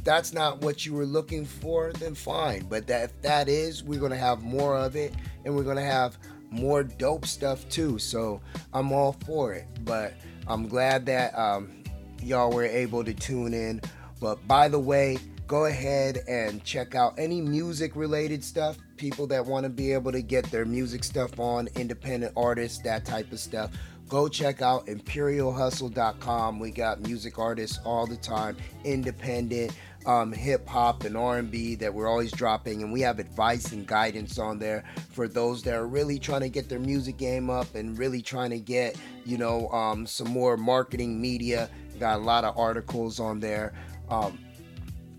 That's 0.04 0.34
not 0.34 0.62
what 0.62 0.86
you 0.86 0.93
were 0.93 1.06
looking 1.06 1.45
for, 1.45 1.93
then 1.93 2.16
fine. 2.16 2.66
But 2.70 2.88
that 2.88 3.06
if 3.06 3.22
that 3.22 3.47
is, 3.47 3.84
we're 3.84 3.99
gonna 3.99 4.18
have 4.18 4.43
more 4.43 4.78
of 4.78 4.95
it, 4.95 5.14
and 5.45 5.56
we're 5.56 5.64
gonna 5.64 5.82
have 5.82 6.18
more 6.49 6.84
dope 6.84 7.26
stuff 7.26 7.68
too. 7.70 7.97
So 7.99 8.41
I'm 8.74 8.91
all 8.91 9.14
for 9.26 9.54
it. 9.54 9.66
But 9.84 10.14
I'm 10.47 10.68
glad 10.68 11.06
that 11.08 11.38
um, 11.38 11.84
y'all 12.22 12.51
were 12.51 12.66
able 12.66 13.04
to 13.04 13.14
tune 13.14 13.54
in. 13.54 13.82
But 14.20 14.45
by 14.47 14.68
the 14.68 14.80
way, 14.80 15.18
go 15.47 15.66
ahead 15.66 16.20
and 16.28 16.64
check 16.64 16.95
out 16.95 17.18
any 17.18 17.41
music 17.41 17.95
related 17.95 18.43
stuff. 18.43 18.78
People 18.97 19.28
that 19.28 19.45
want 19.45 19.64
to 19.64 19.70
be 19.70 19.91
able 19.93 20.12
to 20.12 20.22
get 20.22 20.49
their 20.51 20.66
music 20.66 21.04
stuff 21.04 21.39
on, 21.39 21.68
independent 21.76 22.34
artists, 22.36 22.80
that 22.80 23.06
type 23.06 23.32
of 23.32 23.39
stuff 23.39 23.72
go 24.10 24.28
check 24.28 24.62
out 24.62 24.86
imperialhustle.com 24.88 26.60
we 26.60 26.70
got 26.70 27.01
music 27.01 27.39
artists 27.39 27.80
all 27.86 28.06
the 28.06 28.18
time 28.18 28.56
independent 28.84 29.72
um, 30.06 30.32
hip 30.32 30.68
hop 30.68 31.04
and 31.04 31.18
R&B 31.18 31.76
that 31.76 31.93
we're 31.93 32.08
always 32.08 32.32
dropping, 32.32 32.82
and 32.84 32.91
we 32.91 33.01
have 33.01 33.20
advice 33.20 33.72
and 33.72 33.88
guidance 33.88 34.39
on 34.39 34.60
there 34.60 34.84
for 35.12 35.28
those 35.28 35.62
that 35.64 35.76
are 35.76 35.88
really 35.88 36.20
trying 36.20 36.41
to 36.41 36.49
get 36.49 36.70
their 36.70 36.80
music 36.80 37.18
game 37.18 37.49
up 37.49 37.74
and 37.76 37.97
really 37.97 38.22
trying 38.22 38.49
to 38.51 38.60
get 38.60 38.95
you 39.26 39.38
know 39.38 39.70
um, 39.70 40.06
some 40.06 40.30
more 40.30 40.58
marketing 40.58 41.22
media. 41.22 41.70
Got 41.99 42.20
a 42.20 42.24
lot 42.24 42.43
of 42.43 42.58
articles 42.58 43.20
on 43.20 43.39
there. 43.39 43.74
Um, 44.10 44.38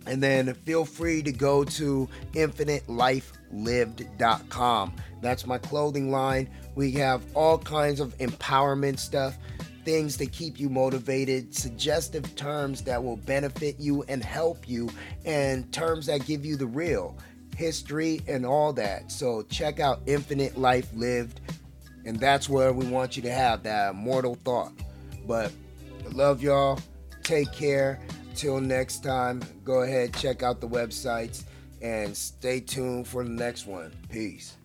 and 0.07 0.23
then 0.23 0.53
feel 0.53 0.85
free 0.85 1.23
to 1.23 1.33
go 1.33 1.65
to 1.65 2.07
infinitelifelived.com. 2.33 4.97
That's 5.23 5.47
my 5.47 5.57
clothing 5.59 6.11
line. 6.11 6.51
We 6.75 6.91
have 6.93 7.23
all 7.35 7.59
kinds 7.59 8.01
of 8.01 8.17
empowerment 8.19 8.99
stuff 8.99 9.39
things 9.85 10.17
to 10.17 10.27
keep 10.27 10.59
you 10.59 10.69
motivated, 10.69 11.55
suggestive 11.55 12.35
terms 12.37 12.83
that 12.83 13.03
will 13.03 13.17
benefit 13.17 13.79
you 13.79 14.03
and 14.09 14.25
help 14.25 14.69
you, 14.69 14.89
and 15.25 15.73
terms 15.73 16.07
that 16.07 16.27
give 16.27 16.45
you 16.45 16.57
the 16.57 16.67
real 16.67 17.17
history 17.57 18.21
and 18.27 18.45
all 18.45 18.73
that. 18.73 19.11
So 19.11 19.43
check 19.43 19.81
out 19.81 20.01
Infinite 20.07 20.59
Life 20.59 20.89
Lived, 20.95 21.41
and 22.05 22.19
that's 22.19 22.49
where 22.49 22.73
we 22.73 22.87
want 22.87 23.17
you 23.17 23.23
to 23.23 23.33
have 23.33 23.63
that 23.63 23.91
immortal 23.91 24.35
thought. 24.35 24.73
But 25.27 25.53
love 26.13 26.43
y'all. 26.43 26.79
Take 27.23 27.53
care. 27.53 28.01
Till 28.35 28.61
next 28.61 29.05
time, 29.05 29.41
go 29.63 29.83
ahead, 29.83 30.13
check 30.15 30.43
out 30.43 30.61
the 30.61 30.69
websites, 30.69 31.45
and 31.81 32.17
stay 32.17 32.59
tuned 32.59 33.07
for 33.07 33.23
the 33.23 33.31
next 33.31 33.65
one. 33.67 33.93
Peace. 34.11 34.57